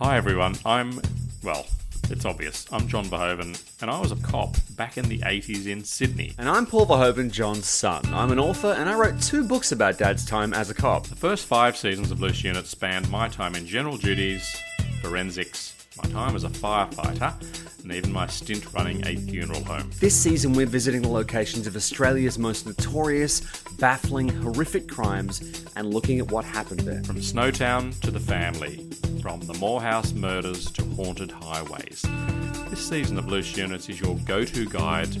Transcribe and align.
Hi 0.00 0.16
everyone, 0.16 0.54
I'm, 0.64 1.00
well, 1.42 1.66
it's 2.08 2.24
obvious. 2.24 2.66
I'm 2.70 2.86
John 2.86 3.06
Verhoeven, 3.06 3.60
and 3.82 3.90
I 3.90 3.98
was 3.98 4.12
a 4.12 4.16
cop 4.16 4.56
back 4.76 4.96
in 4.96 5.08
the 5.08 5.18
80s 5.18 5.66
in 5.66 5.82
Sydney. 5.82 6.36
And 6.38 6.48
I'm 6.48 6.66
Paul 6.66 6.86
Verhoeven, 6.86 7.32
John's 7.32 7.66
son. 7.66 8.02
I'm 8.14 8.30
an 8.30 8.38
author, 8.38 8.76
and 8.78 8.88
I 8.88 8.94
wrote 8.94 9.20
two 9.20 9.42
books 9.42 9.72
about 9.72 9.98
Dad's 9.98 10.24
time 10.24 10.54
as 10.54 10.70
a 10.70 10.74
cop. 10.74 11.08
The 11.08 11.16
first 11.16 11.46
five 11.46 11.76
seasons 11.76 12.12
of 12.12 12.20
Loose 12.20 12.44
Unit 12.44 12.68
spanned 12.68 13.10
my 13.10 13.26
time 13.26 13.56
in 13.56 13.66
general 13.66 13.96
duties, 13.96 14.56
forensics, 15.02 15.74
my 16.00 16.08
time 16.10 16.36
as 16.36 16.44
a 16.44 16.48
firefighter, 16.48 17.34
and 17.82 17.92
even 17.92 18.12
my 18.12 18.26
stint 18.26 18.72
running 18.72 19.06
a 19.06 19.16
funeral 19.16 19.62
home. 19.64 19.90
This 20.00 20.14
season, 20.14 20.52
we're 20.52 20.66
visiting 20.66 21.02
the 21.02 21.08
locations 21.08 21.66
of 21.66 21.76
Australia's 21.76 22.38
most 22.38 22.66
notorious, 22.66 23.40
baffling, 23.78 24.28
horrific 24.28 24.88
crimes 24.88 25.64
and 25.76 25.92
looking 25.92 26.18
at 26.18 26.30
what 26.30 26.44
happened 26.44 26.80
there. 26.80 27.02
From 27.04 27.16
Snowtown 27.16 27.98
to 28.00 28.10
the 28.10 28.20
family, 28.20 28.88
from 29.22 29.40
the 29.40 29.54
Moorhouse 29.54 30.12
murders 30.12 30.70
to 30.72 30.84
haunted 30.96 31.30
highways. 31.30 32.04
This 32.70 32.86
season 32.86 33.18
of 33.18 33.26
Loose 33.28 33.56
Units 33.56 33.88
is 33.88 34.00
your 34.00 34.16
go 34.26 34.44
to 34.44 34.66
guide 34.66 35.12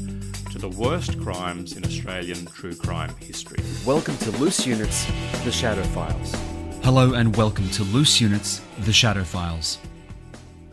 to 0.50 0.58
the 0.58 0.68
worst 0.68 1.20
crimes 1.20 1.76
in 1.76 1.84
Australian 1.84 2.46
true 2.46 2.74
crime 2.74 3.14
history. 3.20 3.62
Welcome 3.86 4.16
to 4.18 4.30
Loose 4.32 4.66
Units, 4.66 5.06
The 5.44 5.52
Shadow 5.52 5.82
Files. 5.84 6.34
Hello 6.82 7.14
and 7.14 7.36
welcome 7.36 7.68
to 7.70 7.84
Loose 7.84 8.20
Units, 8.20 8.62
The 8.80 8.92
Shadow 8.92 9.24
Files. 9.24 9.78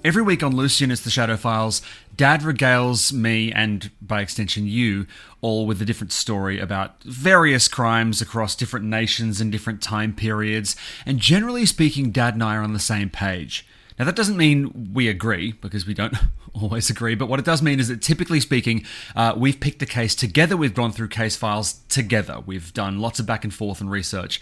Every 0.05 0.21
week 0.21 0.43
on 0.43 0.55
Loose 0.55 0.79
Units, 0.81 1.01
The 1.01 1.09
Shadow 1.09 1.35
Files, 1.35 1.81
Dad 2.15 2.41
regales 2.41 3.11
me 3.11 3.51
and, 3.51 3.89
by 3.99 4.21
extension, 4.21 4.67
you 4.67 5.07
all 5.41 5.65
with 5.65 5.81
a 5.81 5.85
different 5.85 6.11
story 6.11 6.59
about 6.59 7.01
various 7.01 7.67
crimes 7.67 8.21
across 8.21 8.55
different 8.55 8.85
nations 8.85 9.41
and 9.41 9.51
different 9.51 9.81
time 9.81 10.13
periods. 10.13 10.75
And 11.07 11.17
generally 11.17 11.65
speaking, 11.65 12.11
Dad 12.11 12.35
and 12.35 12.43
I 12.43 12.55
are 12.55 12.61
on 12.61 12.73
the 12.73 12.79
same 12.79 13.09
page. 13.09 13.65
Now, 13.97 14.05
that 14.05 14.15
doesn't 14.15 14.37
mean 14.37 14.91
we 14.93 15.07
agree, 15.07 15.53
because 15.53 15.87
we 15.87 15.95
don't 15.95 16.13
always 16.53 16.91
agree, 16.91 17.15
but 17.15 17.27
what 17.27 17.39
it 17.39 17.45
does 17.45 17.63
mean 17.63 17.79
is 17.79 17.87
that 17.87 18.03
typically 18.03 18.39
speaking, 18.39 18.85
uh, 19.15 19.33
we've 19.35 19.59
picked 19.59 19.81
a 19.81 19.87
case 19.87 20.13
together, 20.13 20.55
we've 20.55 20.75
gone 20.75 20.91
through 20.91 21.07
case 21.07 21.35
files 21.35 21.79
together, 21.89 22.39
we've 22.45 22.71
done 22.75 22.99
lots 22.99 23.19
of 23.19 23.25
back 23.25 23.43
and 23.43 23.55
forth 23.55 23.81
and 23.81 23.89
research. 23.89 24.39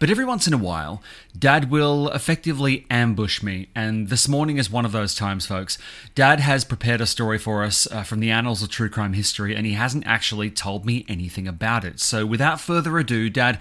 But 0.00 0.08
every 0.08 0.24
once 0.24 0.46
in 0.46 0.54
a 0.54 0.58
while, 0.58 1.02
Dad 1.38 1.70
will 1.70 2.08
effectively 2.08 2.86
ambush 2.90 3.42
me, 3.42 3.68
and 3.74 4.08
this 4.08 4.26
morning 4.26 4.56
is 4.56 4.70
one 4.70 4.86
of 4.86 4.92
those 4.92 5.14
times, 5.14 5.44
folks. 5.44 5.76
Dad 6.14 6.40
has 6.40 6.64
prepared 6.64 7.02
a 7.02 7.06
story 7.06 7.36
for 7.36 7.62
us 7.62 7.86
uh, 7.92 8.02
from 8.02 8.20
the 8.20 8.30
annals 8.30 8.62
of 8.62 8.70
true 8.70 8.88
crime 8.88 9.12
history, 9.12 9.54
and 9.54 9.66
he 9.66 9.74
hasn't 9.74 10.06
actually 10.06 10.50
told 10.50 10.86
me 10.86 11.04
anything 11.06 11.46
about 11.46 11.84
it. 11.84 12.00
So, 12.00 12.24
without 12.24 12.62
further 12.62 12.98
ado, 12.98 13.28
Dad, 13.28 13.58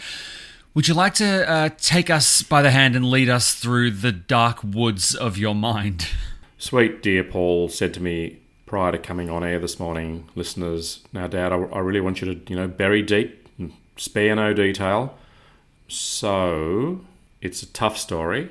would 0.73 0.88
you 0.88 0.94
like 0.94 1.13
to 1.16 1.50
uh, 1.50 1.69
take 1.77 2.09
us 2.09 2.41
by 2.41 2.61
the 2.61 2.71
hand 2.71 2.95
and 2.95 3.11
lead 3.11 3.27
us 3.27 3.53
through 3.53 3.91
the 3.91 4.13
dark 4.13 4.63
woods 4.63 5.13
of 5.13 5.38
your 5.38 5.56
mind? 5.56 6.07
Sweet 6.57 7.03
dear 7.03 7.25
Paul 7.25 7.67
said 7.67 7.94
to 7.95 8.01
me 8.01 8.39
prior 8.66 8.94
to 8.94 8.97
coming 8.97 9.29
on 9.29 9.44
air 9.44 9.59
this 9.59 9.77
morning, 9.77 10.29
listeners, 10.35 11.01
now, 11.11 11.27
Dad, 11.27 11.51
I, 11.51 11.57
I 11.57 11.79
really 11.79 12.00
want 12.00 12.21
you 12.21 12.33
to, 12.33 12.50
you 12.50 12.56
know, 12.56 12.69
bury 12.69 13.01
deep, 13.01 13.45
spare 13.97 14.35
no 14.38 14.53
detail. 14.53 15.17
So 15.89 17.01
it's 17.41 17.61
a 17.61 17.67
tough 17.67 17.97
story. 17.97 18.45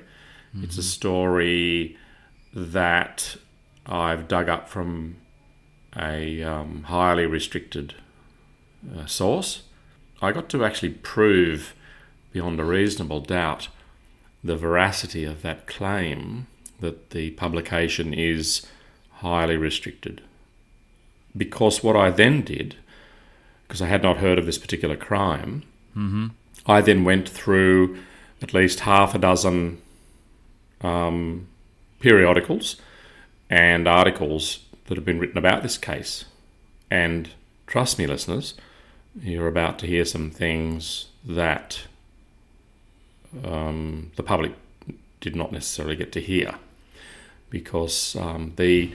Mm-hmm. 0.55 0.65
It's 0.65 0.79
a 0.79 0.83
story 0.83 1.97
that 2.53 3.37
I've 3.87 4.29
dug 4.29 4.49
up 4.49 4.69
from 4.69 5.17
a 5.97 6.43
um, 6.43 6.85
highly 6.85 7.27
restricted 7.27 7.95
uh, 8.97 9.07
source. 9.07 9.63
I 10.21 10.33
got 10.33 10.49
to 10.51 10.65
actually 10.65 10.91
prove 10.91 11.75
beyond 12.33 12.61
a 12.61 12.65
reasonable 12.65 13.21
doubt 13.21 13.69
the 14.43 14.57
veracity 14.57 15.25
of 15.25 15.43
that 15.43 15.67
claim 15.67 16.47
that 16.81 17.11
the 17.11 17.31
publication 17.33 18.15
is 18.15 18.67
highly 19.15 19.57
restricted. 19.57 20.23
Because 21.37 21.83
what 21.83 21.97
I 21.97 22.11
then 22.11 22.43
did, 22.43 22.77
because 23.67 23.83
I 23.83 23.87
had 23.87 24.03
not 24.03 24.19
heard 24.19 24.39
of 24.39 24.47
this 24.47 24.59
particular 24.59 24.97
crime, 24.97 25.63
mm-hmm. 25.97 26.29
I 26.69 26.83
then 26.83 27.05
went 27.05 27.29
through 27.29 27.99
at 28.43 28.53
least 28.53 28.81
half 28.81 29.15
a 29.15 29.19
dozen 29.19 29.81
um, 30.83 31.49
periodicals 32.01 32.77
and 33.51 33.89
articles 33.89 34.61
that 34.87 34.97
have 34.97 35.05
been 35.05 35.19
written 35.19 35.39
about 35.39 35.63
this 35.63 35.79
case. 35.79 36.27
And 36.91 37.31
trust 37.67 37.99
me, 37.99 38.07
listeners, 38.07 38.55
you're 39.21 39.49
about 39.49 39.79
to 39.81 39.87
hear 39.87 40.05
some 40.05 40.31
things 40.31 41.07
that 41.25 41.83
um, 43.45 44.13
the 44.17 44.23
public 44.23 44.53
did 45.21 45.35
not 45.35 45.53
necessarily 45.53 45.97
get 45.97 46.13
to 46.13 46.21
hear 46.21 46.55
because 47.51 48.15
um, 48.17 48.53
the 48.57 48.93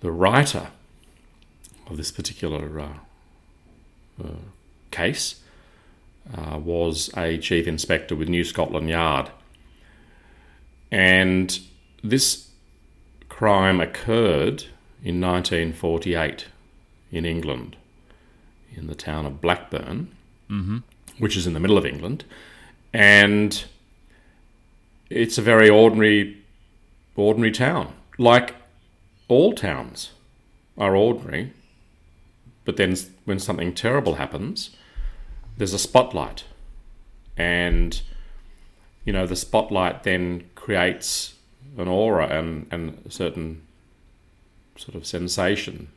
the 0.00 0.10
writer 0.10 0.68
of 1.88 1.96
this 1.96 2.10
particular 2.10 2.80
uh, 2.80 2.88
uh, 4.22 4.28
case 4.90 5.41
uh, 6.34 6.58
was 6.58 7.10
a 7.16 7.38
chief 7.38 7.66
inspector 7.66 8.14
with 8.14 8.28
New 8.28 8.44
Scotland 8.44 8.88
Yard. 8.88 9.30
And 10.90 11.58
this 12.02 12.48
crime 13.28 13.80
occurred 13.80 14.64
in 15.02 15.20
1948 15.20 16.46
in 17.10 17.24
England, 17.24 17.76
in 18.74 18.86
the 18.86 18.94
town 18.94 19.26
of 19.26 19.40
Blackburn, 19.40 20.14
mm-hmm. 20.50 20.78
which 21.18 21.36
is 21.36 21.46
in 21.46 21.52
the 21.54 21.60
middle 21.60 21.78
of 21.78 21.86
England. 21.86 22.24
And 22.92 23.64
it's 25.10 25.38
a 25.38 25.42
very 25.42 25.68
ordinary, 25.68 26.42
ordinary 27.16 27.52
town. 27.52 27.94
Like 28.18 28.54
all 29.28 29.52
towns 29.54 30.12
are 30.78 30.94
ordinary, 30.94 31.52
but 32.64 32.76
then 32.76 32.96
when 33.24 33.38
something 33.38 33.74
terrible 33.74 34.14
happens, 34.14 34.70
there's 35.56 35.72
a 35.72 35.78
spotlight, 35.78 36.44
and 37.36 38.00
you 39.04 39.12
know 39.12 39.26
the 39.26 39.36
spotlight 39.36 40.02
then 40.02 40.44
creates 40.54 41.34
an 41.76 41.88
aura 41.88 42.26
and, 42.26 42.66
and 42.70 43.02
a 43.06 43.10
certain 43.10 43.62
sort 44.76 44.94
of 44.94 45.06
sensation, 45.06 45.88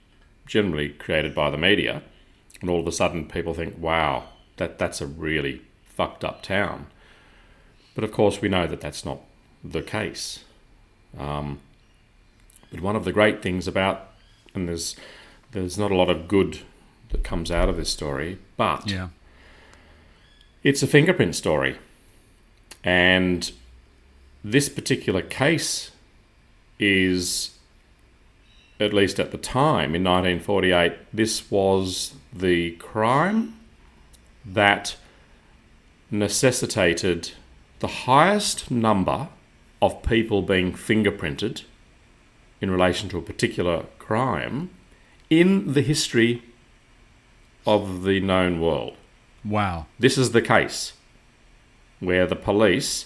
generally 0.46 0.90
created 0.90 1.36
by 1.36 1.50
the 1.50 1.58
media, 1.58 2.04
and 2.62 2.70
all 2.70 2.80
of 2.80 2.88
a 2.88 2.92
sudden 2.92 3.28
people 3.28 3.54
think, 3.54 3.76
"Wow, 3.78 4.26
that 4.58 4.78
that's 4.78 5.02
a 5.02 5.08
really 5.08 5.62
fucked 5.86 6.24
up 6.24 6.42
town." 6.42 6.88
But 7.94 8.04
of 8.04 8.12
course, 8.12 8.42
we 8.42 8.50
know 8.50 8.68
that 8.68 8.82
that's 8.82 9.06
not 9.06 9.20
the 9.64 9.82
case. 9.82 10.44
Um, 11.18 11.60
but 12.72 12.82
one 12.82 12.96
of 12.96 13.06
the 13.06 13.14
great 13.14 13.42
things 13.42 13.68
about, 13.68 14.12
and 14.54 14.68
there's 14.68 14.96
there's 15.52 15.78
not 15.78 15.92
a 15.92 15.96
lot 15.96 16.10
of 16.10 16.28
good 16.28 16.60
that 17.10 17.24
comes 17.24 17.50
out 17.50 17.70
of 17.70 17.78
this 17.78 17.90
story, 17.90 18.38
but 18.58 18.90
Yeah. 18.90 19.10
It's 20.66 20.82
a 20.82 20.88
fingerprint 20.88 21.36
story. 21.36 21.78
And 22.84 23.52
this 24.44 24.68
particular 24.68 25.22
case 25.22 25.92
is, 26.80 27.52
at 28.80 28.92
least 28.92 29.20
at 29.20 29.32
the 29.32 29.38
time 29.38 29.94
in 29.94 30.04
1948, 30.04 30.94
this 31.14 31.52
was 31.52 32.16
the 32.34 32.72
crime 32.72 33.60
that 34.44 34.98
necessitated 36.10 37.34
the 37.80 37.88
highest 37.88 38.72
number 38.72 39.30
of 39.84 40.02
people 40.02 40.42
being 40.42 40.74
fingerprinted 40.74 41.64
in 42.60 42.72
relation 42.72 43.08
to 43.10 43.20
a 43.20 43.22
particular 43.22 43.86
crime 44.00 44.72
in 45.30 45.74
the 45.74 45.82
history 45.82 46.42
of 47.68 48.02
the 48.02 48.20
known 48.20 48.60
world. 48.60 48.96
Wow. 49.46 49.86
This 50.00 50.18
is 50.18 50.32
the 50.32 50.42
case 50.42 50.94
where 52.00 52.26
the 52.26 52.36
police 52.36 53.06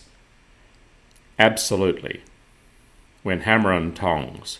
absolutely 1.38 2.24
went 3.24 3.44
hammer 3.44 3.74
and 3.74 3.96
tongs. 3.96 4.60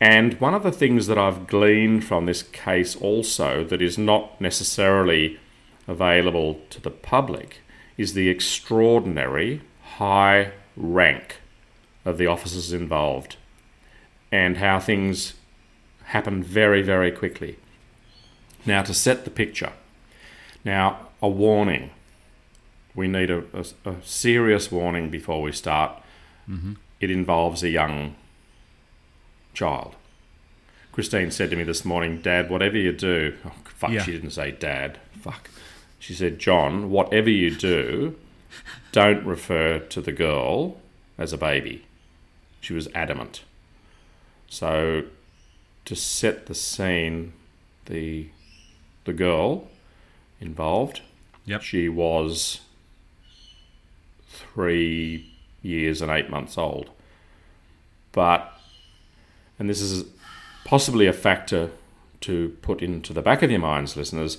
And 0.00 0.40
one 0.40 0.54
of 0.54 0.62
the 0.62 0.72
things 0.72 1.06
that 1.06 1.18
I've 1.18 1.46
gleaned 1.46 2.04
from 2.04 2.26
this 2.26 2.42
case 2.42 2.94
also 2.94 3.64
that 3.64 3.82
is 3.82 3.98
not 3.98 4.40
necessarily 4.40 5.40
available 5.88 6.60
to 6.70 6.80
the 6.80 6.90
public 6.90 7.60
is 7.96 8.12
the 8.12 8.28
extraordinary 8.28 9.62
high 9.96 10.52
rank 10.76 11.38
of 12.04 12.18
the 12.18 12.26
officers 12.26 12.72
involved 12.72 13.36
and 14.30 14.58
how 14.58 14.78
things 14.78 15.34
happen 16.04 16.42
very, 16.42 16.82
very 16.82 17.10
quickly. 17.10 17.58
Now, 18.64 18.82
to 18.82 18.94
set 18.94 19.24
the 19.24 19.30
picture, 19.30 19.72
now, 20.68 21.08
a 21.22 21.28
warning. 21.28 21.90
We 22.94 23.08
need 23.08 23.30
a, 23.30 23.42
a, 23.54 23.64
a 23.90 23.94
serious 24.04 24.70
warning 24.70 25.08
before 25.10 25.40
we 25.42 25.52
start. 25.52 25.92
Mm-hmm. 26.48 26.74
It 27.00 27.10
involves 27.10 27.62
a 27.62 27.70
young 27.70 28.14
child. 29.54 29.94
Christine 30.92 31.30
said 31.30 31.50
to 31.50 31.56
me 31.56 31.64
this 31.64 31.84
morning, 31.84 32.20
Dad, 32.20 32.50
whatever 32.50 32.76
you 32.76 32.92
do, 32.92 33.36
oh, 33.46 33.52
fuck, 33.64 33.90
Yeah. 33.90 34.02
she 34.02 34.12
didn't 34.12 34.32
say 34.32 34.50
dad, 34.50 34.98
fuck. 35.20 35.48
She 35.98 36.12
said, 36.14 36.38
John, 36.38 36.90
whatever 36.90 37.30
you 37.30 37.50
do, 37.54 38.16
don't 38.92 39.24
refer 39.24 39.78
to 39.78 40.00
the 40.00 40.12
girl 40.12 40.80
as 41.16 41.32
a 41.32 41.38
baby. 41.38 41.86
She 42.60 42.72
was 42.74 42.88
adamant. 42.94 43.42
So, 44.48 45.04
to 45.84 45.94
set 45.96 46.46
the 46.46 46.54
scene, 46.54 47.32
the 47.86 48.28
the 49.04 49.12
girl 49.14 49.68
involved, 50.40 51.02
Yep. 51.46 51.62
she 51.62 51.88
was 51.88 52.60
three 54.28 55.32
years 55.62 56.00
and 56.02 56.10
eight 56.10 56.30
months 56.30 56.56
old. 56.58 56.90
But, 58.12 58.52
and 59.58 59.68
this 59.68 59.80
is 59.80 60.04
possibly 60.64 61.06
a 61.06 61.12
factor 61.12 61.70
to 62.22 62.56
put 62.62 62.82
into 62.82 63.12
the 63.12 63.22
back 63.22 63.42
of 63.42 63.50
your 63.50 63.60
minds, 63.60 63.96
listeners, 63.96 64.38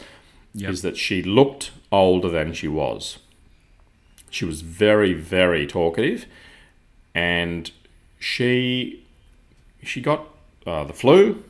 Yep. 0.53 0.69
is 0.71 0.81
that 0.81 0.97
she 0.97 1.21
looked 1.21 1.71
older 1.91 2.29
than 2.29 2.53
she 2.53 2.67
was. 2.67 3.19
She 4.29 4.45
was 4.45 4.61
very, 4.61 5.13
very 5.13 5.65
talkative, 5.65 6.25
and 7.15 7.71
she 8.19 9.03
she 9.81 10.01
got 10.01 10.27
uh, 10.67 10.83
the 10.83 10.93
flu, 10.93 11.43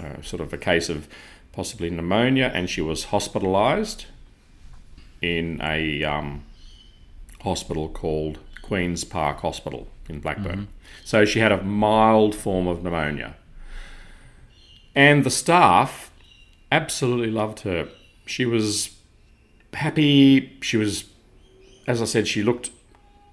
uh, 0.00 0.20
sort 0.22 0.40
of 0.42 0.52
a 0.52 0.58
case 0.58 0.88
of 0.88 1.08
possibly 1.52 1.90
pneumonia, 1.90 2.50
and 2.54 2.70
she 2.70 2.80
was 2.80 3.06
hospitalised 3.06 4.06
in 5.20 5.60
a 5.62 6.04
um, 6.04 6.44
hospital 7.42 7.88
called 7.88 8.38
Queens 8.62 9.04
Park 9.04 9.40
Hospital 9.40 9.88
in 10.08 10.20
Blackburn. 10.20 10.68
So 11.04 11.24
she 11.24 11.40
had 11.40 11.52
a 11.52 11.62
mild 11.62 12.34
form 12.34 12.66
of 12.66 12.82
pneumonia. 12.82 13.36
And 14.94 15.24
the 15.24 15.30
staff 15.30 16.10
absolutely 16.70 17.30
loved 17.30 17.60
her. 17.60 17.88
She 18.26 18.44
was 18.44 18.90
happy. 19.74 20.58
She 20.62 20.76
was, 20.76 21.04
as 21.86 22.02
I 22.02 22.04
said, 22.04 22.28
she 22.28 22.42
looked. 22.42 22.70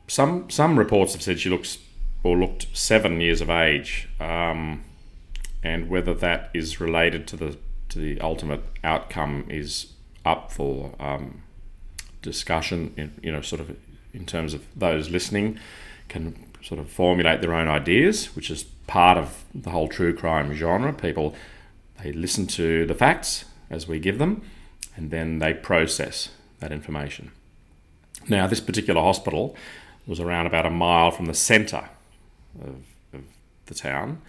Some 0.07 0.49
some 0.49 0.79
reports 0.79 1.13
have 1.13 1.21
said 1.21 1.39
she 1.39 1.49
looks 1.49 1.79
or 2.23 2.37
looked 2.37 2.67
seven 2.73 3.21
years 3.21 3.41
of 3.41 3.49
age, 3.49 4.07
um, 4.19 4.83
and 5.63 5.89
whether 5.89 6.13
that 6.13 6.49
is 6.53 6.79
related 6.79 7.27
to 7.27 7.35
the 7.35 7.57
the 7.97 8.19
ultimate 8.21 8.63
outcome 8.83 9.45
is 9.49 9.93
up 10.25 10.51
for 10.51 10.93
um, 10.99 11.43
discussion. 12.21 12.93
In, 12.97 13.13
you 13.21 13.31
know, 13.31 13.41
sort 13.41 13.61
of 13.61 13.75
in 14.13 14.25
terms 14.25 14.53
of 14.53 14.65
those 14.75 15.09
listening 15.09 15.59
can 16.07 16.45
sort 16.61 16.79
of 16.79 16.89
formulate 16.89 17.41
their 17.41 17.53
own 17.53 17.67
ideas, 17.67 18.35
which 18.35 18.49
is 18.49 18.63
part 18.87 19.17
of 19.17 19.45
the 19.53 19.69
whole 19.69 19.87
true 19.87 20.15
crime 20.15 20.53
genre. 20.53 20.93
People 20.93 21.35
they 22.01 22.11
listen 22.11 22.47
to 22.47 22.85
the 22.85 22.93
facts 22.93 23.45
as 23.69 23.87
we 23.87 23.99
give 23.99 24.19
them, 24.19 24.41
and 24.95 25.11
then 25.11 25.39
they 25.39 25.53
process 25.53 26.29
that 26.59 26.71
information. 26.71 27.31
Now, 28.29 28.47
this 28.47 28.59
particular 28.59 29.01
hospital 29.01 29.55
was 30.05 30.19
around 30.19 30.47
about 30.47 30.65
a 30.65 30.69
mile 30.69 31.11
from 31.11 31.25
the 31.25 31.33
centre 31.33 31.89
of, 32.61 32.75
of 33.13 33.21
the 33.65 33.75
town, 33.75 34.21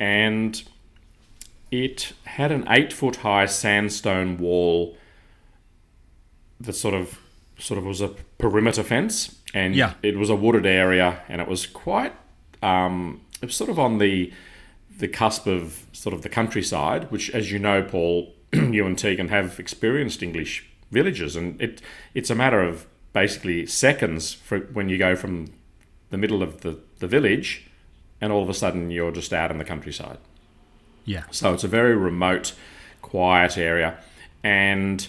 and 0.00 0.62
it 1.72 2.12
had 2.24 2.52
an 2.52 2.64
eight 2.68 2.92
foot 2.92 3.16
high 3.16 3.46
sandstone 3.46 4.36
wall 4.38 4.96
that 6.60 6.74
sort 6.74 6.94
of 6.94 7.18
sort 7.58 7.78
of 7.78 7.84
was 7.84 8.00
a 8.00 8.08
perimeter 8.38 8.82
fence, 8.82 9.36
and 9.54 9.74
Yeah. 9.74 9.94
it 10.02 10.16
was 10.16 10.30
a 10.30 10.34
wooded 10.36 10.66
area, 10.66 11.22
and 11.28 11.40
it 11.40 11.48
was 11.48 11.66
quite 11.66 12.12
um, 12.62 13.20
it 13.40 13.46
was 13.46 13.56
sort 13.56 13.70
of 13.70 13.78
on 13.78 13.98
the 13.98 14.32
the 14.98 15.08
cusp 15.08 15.46
of 15.48 15.86
sort 15.92 16.14
of 16.14 16.22
the 16.22 16.28
countryside, 16.28 17.10
which, 17.10 17.30
as 17.30 17.50
you 17.50 17.58
know, 17.58 17.82
Paul, 17.82 18.34
you 18.52 18.86
and 18.86 18.96
Tegan 18.96 19.28
have 19.28 19.58
experienced 19.58 20.22
English 20.22 20.64
villages, 20.90 21.34
and 21.36 21.60
it 21.60 21.80
it's 22.14 22.30
a 22.30 22.34
matter 22.34 22.62
of 22.62 22.86
basically 23.12 23.66
seconds 23.66 24.32
for 24.34 24.58
when 24.76 24.88
you 24.88 24.98
go 24.98 25.16
from 25.16 25.46
the 26.10 26.18
middle 26.18 26.42
of 26.42 26.60
the, 26.60 26.78
the 26.98 27.06
village, 27.06 27.66
and 28.20 28.30
all 28.32 28.42
of 28.42 28.48
a 28.50 28.54
sudden 28.54 28.90
you're 28.90 29.10
just 29.10 29.32
out 29.32 29.50
in 29.50 29.56
the 29.58 29.64
countryside. 29.64 30.18
Yeah. 31.04 31.24
So 31.30 31.52
it's 31.52 31.64
a 31.64 31.68
very 31.68 31.96
remote, 31.96 32.54
quiet 33.00 33.58
area. 33.58 33.98
And 34.42 35.06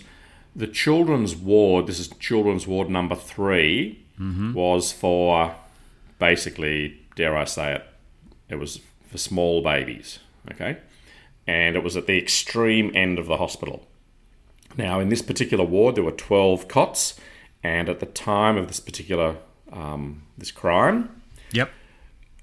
the 0.56 0.68
children's 0.68 1.36
ward, 1.36 1.88
this 1.88 2.00
is 2.00 2.08
children's 2.20 2.68
ward 2.68 2.90
number 2.90 3.16
3 3.16 4.00
was 4.54 4.94
for 4.94 5.56
basically, 6.20 6.98
dare 7.16 7.36
I 7.36 7.44
say 7.46 7.74
it, 7.76 7.86
it 8.50 8.56
was 8.56 8.80
for 9.10 9.18
small 9.18 9.62
babies. 9.62 10.20
Okay. 10.52 10.78
And 11.46 11.76
it 11.76 11.84
was 11.84 11.98
at 11.98 12.08
the 12.08 12.18
extreme 12.18 12.92
end 12.96 13.20
of 13.20 13.26
the 13.26 13.38
hospital. 13.38 13.86
Now, 14.78 15.00
in 15.02 15.10
this 15.10 15.22
particular 15.22 15.66
ward, 15.66 15.96
there 15.96 16.04
were 16.04 16.12
12 16.12 16.68
cots. 16.70 17.20
And 17.64 17.90
at 17.90 18.00
the 18.00 18.06
time 18.06 18.58
of 18.58 18.68
this 18.68 18.80
particular 18.80 19.38
um, 19.72 20.24
this 20.38 20.52
crime, 20.52 21.22
Yep. 21.52 21.72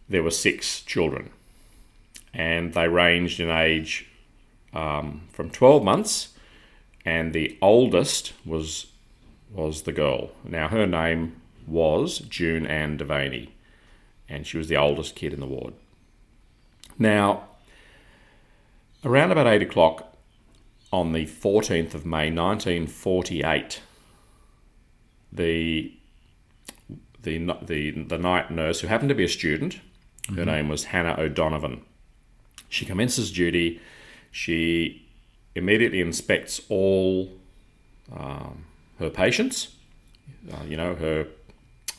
there 0.08 0.22
were 0.22 0.30
six 0.30 0.80
children, 0.82 1.30
and 2.32 2.74
they 2.74 2.88
ranged 2.88 3.40
in 3.40 3.50
age 3.50 4.06
um, 4.72 5.22
from 5.32 5.50
12 5.50 5.82
months, 5.82 6.28
and 7.04 7.32
the 7.32 7.58
oldest 7.60 8.32
was 8.44 8.86
was 9.52 9.82
the 9.82 9.92
girl. 9.92 10.30
Now 10.44 10.68
her 10.68 10.86
name 10.86 11.40
was 11.66 12.20
June 12.20 12.66
Ann 12.66 12.96
Devaney, 12.98 13.48
and 14.28 14.46
she 14.46 14.58
was 14.58 14.68
the 14.68 14.76
oldest 14.76 15.16
kid 15.16 15.32
in 15.32 15.40
the 15.40 15.46
ward. 15.46 15.74
Now, 16.98 17.48
around 19.04 19.32
about 19.32 19.46
eight 19.46 19.62
o'clock 19.62 20.14
on 20.92 21.12
the 21.12 21.26
14th 21.26 21.94
of 21.94 22.04
May 22.04 22.30
1948, 22.30 23.80
the 25.32 25.92
the 27.22 27.38
the 27.62 27.90
the 27.90 28.18
night 28.18 28.50
nurse 28.50 28.80
who 28.80 28.88
happened 28.88 29.08
to 29.10 29.14
be 29.14 29.24
a 29.24 29.28
student. 29.28 29.80
Her 30.34 30.44
name 30.44 30.68
was 30.68 30.84
Hannah 30.84 31.16
O'Donovan. 31.18 31.82
She 32.70 32.86
commences 32.86 33.30
duty. 33.30 33.80
She 34.30 35.02
immediately 35.54 36.00
inspects 36.00 36.62
all 36.70 37.30
um, 38.16 38.64
her 38.98 39.10
patients. 39.10 39.74
Uh, 40.50 40.64
you 40.66 40.76
know 40.76 40.94
her 40.94 41.26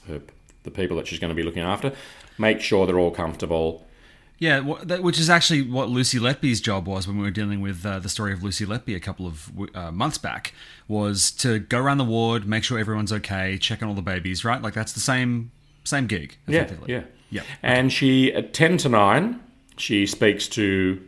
her 0.07 0.21
the 0.63 0.71
people 0.71 0.97
that 0.97 1.05
she's 1.07 1.19
going 1.19 1.29
to 1.29 1.35
be 1.35 1.43
looking 1.43 1.61
after. 1.61 1.93
Make 2.39 2.61
sure 2.61 2.85
they're 2.87 2.97
all 2.99 3.11
comfortable. 3.11 3.85
Yeah, 4.39 4.59
which 4.61 5.19
is 5.19 5.29
actually 5.29 5.61
what 5.61 5.89
Lucy 5.89 6.17
Letby's 6.17 6.59
job 6.61 6.87
was 6.87 7.07
when 7.07 7.15
we 7.17 7.23
were 7.23 7.29
dealing 7.29 7.61
with 7.61 7.85
uh, 7.85 7.99
the 7.99 8.09
story 8.09 8.33
of 8.33 8.41
Lucy 8.43 8.65
Letby 8.65 8.95
a 8.95 8.99
couple 8.99 9.27
of 9.27 9.51
uh, 9.75 9.91
months 9.91 10.17
back, 10.17 10.53
was 10.87 11.29
to 11.33 11.59
go 11.59 11.77
around 11.79 11.99
the 11.99 12.03
ward, 12.05 12.47
make 12.47 12.63
sure 12.63 12.79
everyone's 12.79 13.11
okay, 13.13 13.59
check 13.59 13.83
on 13.83 13.89
all 13.89 13.93
the 13.93 14.01
babies, 14.01 14.43
right? 14.43 14.59
Like 14.59 14.73
that's 14.73 14.93
the 14.93 14.99
same 14.99 15.51
same 15.83 16.07
gig, 16.07 16.37
Yeah, 16.47 16.61
effectively. 16.61 16.91
yeah, 16.91 17.03
Yeah. 17.29 17.41
And 17.61 17.93
she 17.93 18.33
at 18.33 18.51
ten 18.51 18.77
to 18.77 18.89
nine, 18.89 19.39
she 19.81 20.05
speaks 20.05 20.47
to 20.49 21.01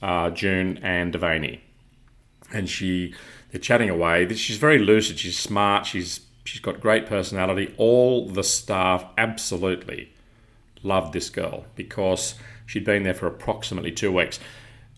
uh, 0.00 0.30
June 0.30 0.78
Ann 0.78 1.12
Devaney, 1.12 1.60
and 2.52 2.68
she 2.68 3.14
they're 3.50 3.60
chatting 3.60 3.90
away. 3.90 4.32
She's 4.34 4.56
very 4.56 4.78
lucid. 4.78 5.18
She's 5.18 5.38
smart. 5.38 5.86
She's 5.86 6.20
she's 6.44 6.60
got 6.60 6.80
great 6.80 7.06
personality. 7.06 7.74
All 7.76 8.28
the 8.28 8.44
staff 8.44 9.04
absolutely 9.18 10.12
loved 10.82 11.12
this 11.12 11.30
girl 11.30 11.64
because 11.74 12.34
she'd 12.66 12.84
been 12.84 13.02
there 13.02 13.14
for 13.14 13.26
approximately 13.26 13.90
two 13.90 14.12
weeks. 14.12 14.38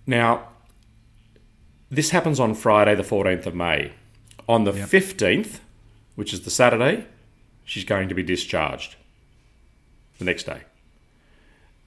Now, 0.07 0.49
this 1.91 2.11
happens 2.11 2.39
on 2.41 2.55
Friday, 2.55 2.95
the 2.95 3.03
14th 3.03 3.47
of 3.47 3.55
May. 3.55 3.93
On 4.49 4.65
the 4.65 4.73
15th, 4.73 5.61
which 6.17 6.33
is 6.33 6.43
the 6.43 6.51
Saturday, 6.51 7.07
she's 7.65 7.85
going 7.85 8.09
to 8.09 8.15
be 8.15 8.23
discharged 8.23 8.97
the 10.19 10.25
next 10.25 10.45
day. 10.45 10.63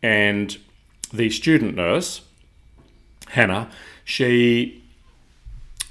And 0.01 0.57
the 1.13 1.29
student 1.29 1.75
nurse, 1.75 2.21
Hannah, 3.29 3.69
she 4.03 4.83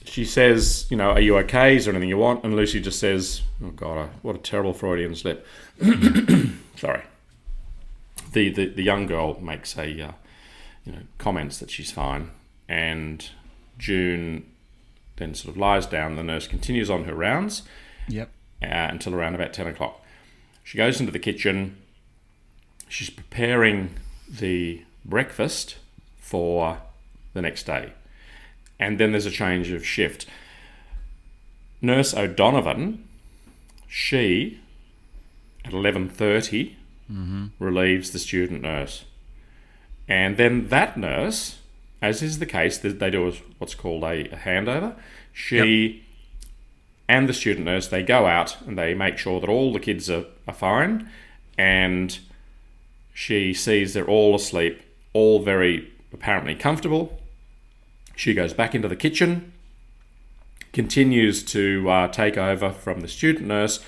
she 0.05 0.25
says, 0.25 0.87
you 0.91 0.97
know, 0.97 1.11
are 1.11 1.21
you 1.21 1.37
okay? 1.39 1.77
Is 1.77 1.85
there 1.85 1.93
anything 1.93 2.09
you 2.09 2.17
want? 2.17 2.43
And 2.43 2.57
Lucy 2.57 2.81
just 2.81 2.99
says, 2.99 3.43
oh 3.63 3.71
God, 3.71 4.09
what 4.23 4.35
a 4.37 4.39
terrible 4.39 4.73
Freudian 4.73 5.15
slip. 5.15 5.47
Sorry. 6.77 7.03
The, 8.33 8.51
the 8.51 8.67
the 8.67 8.83
young 8.83 9.07
girl 9.07 9.39
makes 9.41 9.77
a 9.77 9.83
uh, 9.83 10.13
you 10.85 10.93
know 10.93 10.99
comments 11.19 11.59
that 11.59 11.71
she's 11.71 11.91
fine, 11.91 12.31
and 12.69 13.29
June 13.79 14.45
then 15.17 15.35
sort 15.35 15.55
of 15.55 15.59
lies 15.59 15.87
down. 15.87 16.17
The 16.17 16.23
nurse 16.23 16.47
continues 16.47 16.89
on 16.91 17.05
her 17.05 17.15
rounds 17.15 17.63
Yep. 18.09 18.31
uh, 18.63 18.67
until 18.67 19.15
around 19.15 19.35
about 19.35 19.53
10 19.53 19.67
o'clock. 19.67 20.01
She 20.63 20.79
goes 20.79 21.01
into 21.01 21.11
the 21.13 21.19
kitchen. 21.19 21.77
She's 22.89 23.11
preparing 23.11 23.95
the 24.31 24.85
breakfast 25.09 25.77
for 26.17 26.79
the 27.35 27.43
next 27.43 27.65
day. 27.65 27.93
And 28.79 28.99
then 28.99 29.13
there's 29.13 29.27
a 29.27 29.31
change 29.31 29.71
of 29.71 29.85
shift. 29.85 30.27
Nurse 31.81 32.15
O'Donovan, 32.15 33.05
she 33.89 34.61
at 35.65 35.73
11:30 35.73 36.75
mm-hmm. 37.11 37.47
relieves 37.59 38.11
the 38.11 38.19
student 38.19 38.63
nurse. 38.63 39.05
And 40.09 40.37
then 40.37 40.69
that 40.69 40.97
nurse, 40.97 41.59
as 42.01 42.23
is 42.23 42.39
the 42.39 42.47
case, 42.47 42.79
they 42.79 43.11
do 43.11 43.33
what's 43.59 43.75
called 43.75 44.05
a, 44.05 44.29
handover. 44.29 44.95
She 45.33 46.05
and 47.09 47.29
the 47.29 47.35
student 47.35 47.65
nurse 47.65 47.89
they 47.89 48.03
go 48.03 48.27
out 48.27 48.61
and 48.67 48.77
they 48.77 48.95
make 48.95 49.19
sure 49.19 49.41
that 49.41 49.49
all 49.49 49.73
the 49.73 49.81
kids 49.81 50.11
are, 50.11 50.27
are 50.47 50.55
fine 50.55 51.09
and 51.57 52.19
she 53.15 53.55
sees 53.55 53.95
they're 53.95 54.07
all 54.07 54.35
asleep 54.35 54.83
all 55.19 55.41
very 55.41 55.75
apparently 56.13 56.55
comfortable. 56.55 57.21
She 58.17 58.35
goes 58.35 58.53
back 58.53 58.75
into 58.75 58.89
the 58.89 58.97
kitchen 58.97 59.53
continues 60.73 61.43
to 61.43 61.89
uh, 61.89 62.09
take 62.09 62.37
over 62.37 62.71
from 62.71 63.01
the 63.01 63.09
student 63.09 63.47
nurse 63.47 63.81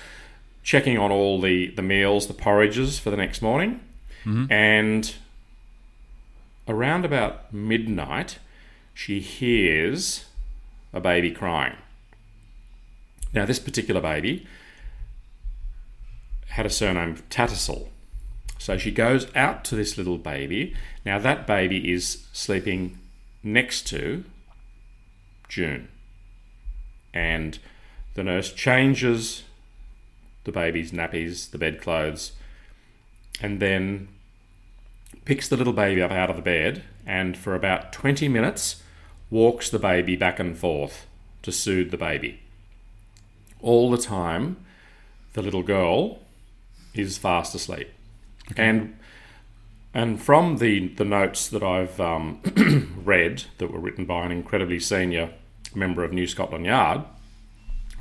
checking 0.63 0.97
on 0.97 1.11
all 1.11 1.39
the, 1.39 1.67
the 1.75 1.81
meals 1.81 2.27
the 2.27 2.33
porridges 2.33 2.99
for 2.99 3.09
the 3.11 3.17
next 3.17 3.41
morning. 3.41 3.79
And 4.51 5.15
around 6.67 7.05
about 7.05 7.53
midnight 7.53 8.37
she 8.93 9.19
hears 9.19 10.25
a 10.93 10.99
baby 10.99 11.31
crying. 11.31 11.77
Now, 13.33 13.45
this 13.45 13.59
particular 13.59 14.01
baby 14.01 14.45
had 16.49 16.65
a 16.65 16.69
surname 16.69 17.15
Tattersall. 17.29 17.87
So 18.61 18.77
she 18.77 18.91
goes 18.91 19.25
out 19.33 19.65
to 19.65 19.75
this 19.75 19.97
little 19.97 20.19
baby. 20.19 20.75
Now, 21.03 21.17
that 21.17 21.47
baby 21.47 21.91
is 21.91 22.27
sleeping 22.31 22.99
next 23.41 23.87
to 23.87 24.23
June. 25.49 25.87
And 27.11 27.57
the 28.13 28.23
nurse 28.23 28.53
changes 28.53 29.45
the 30.43 30.51
baby's 30.51 30.91
nappies, 30.91 31.49
the 31.49 31.57
bedclothes, 31.57 32.33
and 33.41 33.59
then 33.59 34.09
picks 35.25 35.47
the 35.47 35.57
little 35.57 35.73
baby 35.73 35.99
up 35.99 36.11
out 36.11 36.29
of 36.29 36.35
the 36.35 36.43
bed 36.43 36.83
and 37.03 37.35
for 37.35 37.55
about 37.55 37.91
20 37.91 38.27
minutes 38.27 38.83
walks 39.31 39.71
the 39.71 39.79
baby 39.79 40.15
back 40.15 40.39
and 40.39 40.55
forth 40.55 41.07
to 41.41 41.51
soothe 41.51 41.89
the 41.89 41.97
baby 41.97 42.39
all 43.59 43.89
the 43.89 43.97
time 43.97 44.57
the 45.33 45.41
little 45.41 45.63
girl 45.63 46.19
is 46.93 47.17
fast 47.17 47.55
asleep. 47.55 47.89
And 48.57 48.95
and 49.93 50.21
from 50.21 50.57
the, 50.57 50.87
the 50.87 51.03
notes 51.03 51.49
that 51.49 51.63
I've 51.63 51.99
um, 51.99 52.39
read 53.03 53.43
that 53.57 53.71
were 53.71 53.79
written 53.79 54.05
by 54.05 54.25
an 54.25 54.31
incredibly 54.31 54.79
senior 54.79 55.31
member 55.75 56.03
of 56.03 56.13
New 56.13 56.27
Scotland 56.27 56.65
Yard, 56.65 57.01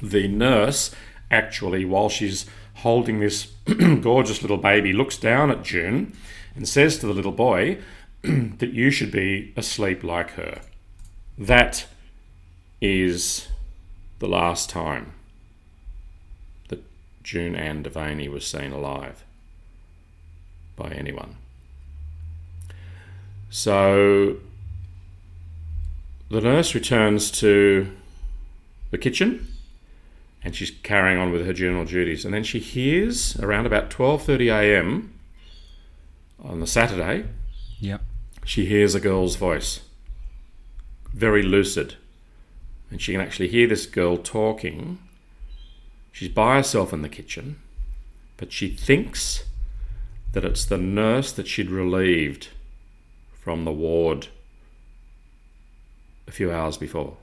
the 0.01 0.29
nurse 0.29 0.95
actually, 1.31 1.85
while 1.85 2.09
she's 2.09 2.47
holding 2.75 3.21
this 3.21 3.47
gorgeous 4.01 4.41
little 4.43 4.57
baby, 4.57 4.93
looks 4.93 5.17
down 5.17 5.51
at 5.51 5.65
June 5.65 6.17
and 6.55 6.69
says 6.69 6.99
to 6.99 7.07
the 7.07 7.13
little 7.13 7.33
boy 7.33 7.79
that 8.23 8.73
you 8.73 8.91
should 8.91 9.11
be 9.11 9.53
asleep 9.57 10.05
like 10.05 10.33
her. 10.33 10.61
That 11.37 11.87
is 12.81 13.49
the 14.21 14.29
last 14.29 14.71
time 14.71 15.13
that 16.69 16.85
June 17.25 17.57
Ann 17.57 17.83
Devaney 17.83 18.31
was 18.31 18.47
seen 18.47 18.71
alive 18.71 19.25
by 20.81 20.91
anyone. 20.91 21.37
So 23.51 24.37
the 26.31 26.41
nurse 26.41 26.75
returns 26.75 27.31
to 27.33 27.91
the 28.91 28.99
kitchen 28.99 29.49
and 30.43 30.55
she's 30.55 30.71
carrying 30.83 31.19
on 31.19 31.33
with 31.33 31.45
her 31.45 31.53
general 31.53 31.85
duties 31.85 32.25
and 32.25 32.33
then 32.33 32.45
she 32.45 32.59
hears 32.61 33.39
around 33.41 33.67
about 33.67 33.91
12:30 33.91 34.47
a.m. 34.53 35.13
on 36.43 36.61
the 36.61 36.67
Saturday 36.67 37.25
Yep. 37.81 38.03
she 38.45 38.67
hears 38.67 38.95
a 38.95 39.01
girl's 39.01 39.37
voice 39.37 39.81
very 41.13 41.43
lucid 41.43 41.97
and 42.91 43.01
she 43.03 43.13
can 43.13 43.21
actually 43.21 43.49
hear 43.49 43.67
this 43.67 43.87
girl 43.87 44.17
talking 44.17 44.99
she's 46.13 46.29
by 46.29 46.57
herself 46.57 46.93
in 46.93 47.03
the 47.03 47.09
kitchen 47.09 47.57
but 48.37 48.53
she 48.53 48.69
thinks 48.69 49.45
that 50.33 50.45
it's 50.45 50.65
the 50.65 50.79
nurse 50.79 51.33
that 51.33 51.49
she'd 51.49 51.71
relieved 51.71 52.49
from 53.33 53.65
the 53.65 53.73
ward 53.73 54.29
a 56.29 56.31
few 56.31 56.53
hours 56.53 56.77
before 56.77 57.17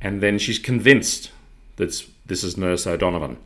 and 0.00 0.20
then 0.20 0.38
she's 0.38 0.58
convinced 0.58 1.30
that 1.76 2.04
this 2.26 2.44
is 2.44 2.56
nurse 2.56 2.86
o'donovan 2.86 3.36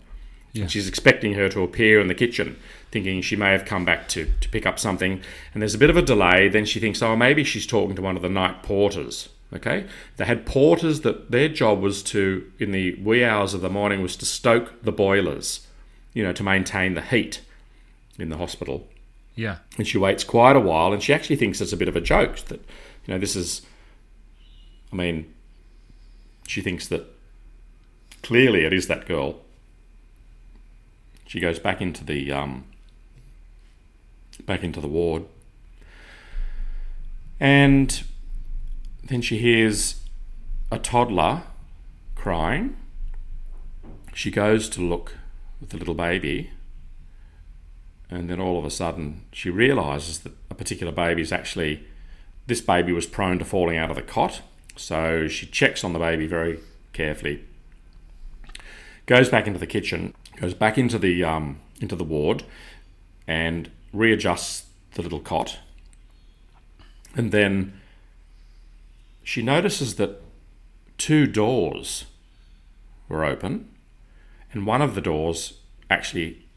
Yeah. 0.52 0.66
she's 0.66 0.88
expecting 0.88 1.34
her 1.34 1.48
to 1.50 1.62
appear 1.62 2.00
in 2.00 2.08
the 2.08 2.14
kitchen, 2.14 2.56
thinking 2.90 3.20
she 3.22 3.36
may 3.36 3.52
have 3.52 3.64
come 3.64 3.84
back 3.84 4.08
to, 4.08 4.26
to 4.40 4.48
pick 4.48 4.66
up 4.66 4.78
something. 4.78 5.20
And 5.52 5.62
there's 5.62 5.74
a 5.74 5.78
bit 5.78 5.90
of 5.90 5.96
a 5.96 6.02
delay. 6.02 6.48
Then 6.48 6.64
she 6.64 6.80
thinks, 6.80 7.02
oh, 7.02 7.14
maybe 7.16 7.44
she's 7.44 7.66
talking 7.66 7.94
to 7.96 8.02
one 8.02 8.16
of 8.16 8.22
the 8.22 8.28
night 8.30 8.62
porters. 8.62 9.28
Okay? 9.52 9.86
They 10.16 10.24
had 10.24 10.46
porters 10.46 11.02
that 11.02 11.30
their 11.30 11.48
job 11.48 11.80
was 11.80 12.02
to, 12.04 12.50
in 12.58 12.72
the 12.72 12.94
wee 12.94 13.24
hours 13.24 13.54
of 13.54 13.60
the 13.60 13.68
morning, 13.68 14.02
was 14.02 14.16
to 14.16 14.26
stoke 14.26 14.82
the 14.82 14.92
boilers, 14.92 15.66
you 16.14 16.22
know, 16.24 16.32
to 16.32 16.42
maintain 16.42 16.94
the 16.94 17.02
heat 17.02 17.42
in 18.18 18.28
the 18.28 18.36
hospital. 18.36 18.88
Yeah. 19.34 19.58
And 19.76 19.86
she 19.86 19.98
waits 19.98 20.24
quite 20.24 20.56
a 20.56 20.60
while 20.60 20.92
and 20.92 21.02
she 21.02 21.14
actually 21.14 21.36
thinks 21.36 21.60
it's 21.60 21.72
a 21.72 21.76
bit 21.76 21.88
of 21.88 21.96
a 21.96 22.00
joke 22.00 22.36
that, 22.46 22.60
you 23.06 23.14
know, 23.14 23.18
this 23.18 23.36
is, 23.36 23.62
I 24.92 24.96
mean, 24.96 25.32
she 26.46 26.60
thinks 26.60 26.88
that 26.88 27.04
clearly 28.22 28.64
it 28.64 28.72
is 28.72 28.88
that 28.88 29.06
girl. 29.06 29.40
She 31.26 31.40
goes 31.40 31.58
back 31.58 31.80
into 31.80 32.04
the 32.04 32.32
um, 32.32 32.64
back 34.46 34.64
into 34.64 34.80
the 34.80 34.88
ward, 34.88 35.24
and 37.38 38.02
then 39.04 39.20
she 39.20 39.36
hears 39.36 40.02
a 40.72 40.78
toddler 40.78 41.42
crying. 42.14 42.76
She 44.14 44.30
goes 44.30 44.70
to 44.70 44.80
look 44.80 45.16
with 45.60 45.68
the 45.68 45.76
little 45.76 45.94
baby, 45.94 46.50
and 48.10 48.28
then 48.28 48.40
all 48.40 48.58
of 48.58 48.64
a 48.64 48.70
sudden 48.70 49.22
she 49.32 49.50
realizes 49.50 50.20
that 50.20 50.32
a 50.50 50.54
particular 50.54 50.92
baby 50.92 51.22
is 51.22 51.32
actually 51.32 51.86
this 52.46 52.60
baby 52.60 52.92
was 52.92 53.06
prone 53.06 53.38
to 53.38 53.44
falling 53.44 53.76
out 53.76 53.90
of 53.90 53.96
the 53.96 54.02
cot. 54.02 54.40
So 54.76 55.28
she 55.28 55.46
checks 55.46 55.84
on 55.84 55.92
the 55.92 55.98
baby 55.98 56.26
very 56.26 56.60
carefully, 56.92 57.44
goes 59.06 59.28
back 59.28 59.46
into 59.46 59.58
the 59.58 59.66
kitchen, 59.66 60.14
goes 60.36 60.54
back 60.54 60.78
into 60.78 60.98
the 60.98 61.22
um, 61.24 61.60
into 61.80 61.94
the 61.94 62.04
ward, 62.04 62.44
and 63.26 63.70
readjusts 63.92 64.66
the 64.94 65.02
little 65.02 65.20
cot. 65.20 65.58
And 67.14 67.32
then 67.32 67.78
she 69.22 69.42
notices 69.42 69.96
that 69.96 70.22
two 70.96 71.26
doors 71.26 72.04
were 73.08 73.24
open, 73.24 73.68
and 74.52 74.66
one 74.66 74.80
of 74.80 74.94
the 74.94 75.00
doors 75.00 75.58
actually 75.90 76.47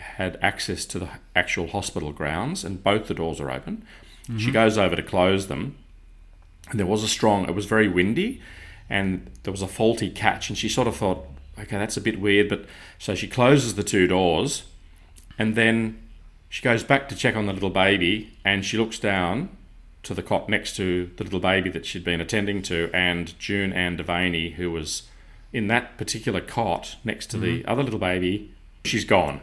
had 0.00 0.38
access 0.42 0.84
to 0.86 0.98
the 0.98 1.08
actual 1.34 1.68
hospital 1.68 2.12
grounds, 2.12 2.64
and 2.64 2.82
both 2.82 3.06
the 3.06 3.14
doors 3.14 3.40
are 3.40 3.50
open. 3.50 3.84
She 4.38 4.52
goes 4.52 4.78
over 4.78 4.94
to 4.94 5.02
close 5.02 5.48
them, 5.48 5.76
and 6.68 6.78
there 6.78 6.86
was 6.86 7.02
a 7.02 7.08
strong, 7.08 7.48
it 7.48 7.54
was 7.54 7.66
very 7.66 7.88
windy, 7.88 8.40
and 8.88 9.28
there 9.42 9.50
was 9.50 9.62
a 9.62 9.66
faulty 9.66 10.08
catch, 10.08 10.48
and 10.48 10.56
she 10.56 10.68
sort 10.68 10.86
of 10.86 10.94
thought, 10.94 11.26
okay, 11.58 11.76
that's 11.76 11.96
a 11.96 12.00
bit 12.00 12.20
weird, 12.20 12.48
but 12.48 12.64
so 12.98 13.16
she 13.16 13.26
closes 13.26 13.74
the 13.74 13.82
two 13.82 14.06
doors, 14.06 14.64
and 15.36 15.56
then 15.56 15.98
she 16.48 16.62
goes 16.62 16.84
back 16.84 17.08
to 17.08 17.16
check 17.16 17.34
on 17.34 17.46
the 17.46 17.52
little 17.52 17.70
baby, 17.70 18.32
and 18.44 18.64
she 18.64 18.78
looks 18.78 19.00
down 19.00 19.48
to 20.04 20.14
the 20.14 20.22
cot 20.22 20.48
next 20.48 20.76
to 20.76 21.10
the 21.16 21.24
little 21.24 21.40
baby 21.40 21.68
that 21.68 21.84
she'd 21.84 22.04
been 22.04 22.20
attending 22.20 22.62
to, 22.62 22.88
and 22.94 23.36
June 23.38 23.72
Ann 23.72 23.96
Devaney, 23.96 24.54
who 24.54 24.70
was 24.70 25.08
in 25.52 25.66
that 25.66 25.98
particular 25.98 26.40
cot 26.40 26.96
next 27.02 27.30
to 27.30 27.36
the 27.36 27.60
mm-hmm. 27.60 27.70
other 27.70 27.82
little 27.82 27.98
baby, 27.98 28.54
she's 28.84 29.04
gone. 29.04 29.40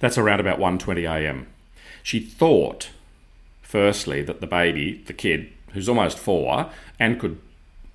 That's 0.00 0.18
around 0.18 0.40
about 0.40 0.58
1:20 0.58 1.02
a.m. 1.04 1.46
She 2.02 2.20
thought, 2.20 2.90
firstly, 3.62 4.22
that 4.22 4.40
the 4.40 4.46
baby, 4.46 5.02
the 5.06 5.12
kid, 5.12 5.52
who's 5.72 5.88
almost 5.88 6.18
four 6.18 6.70
and 6.98 7.20
could 7.20 7.40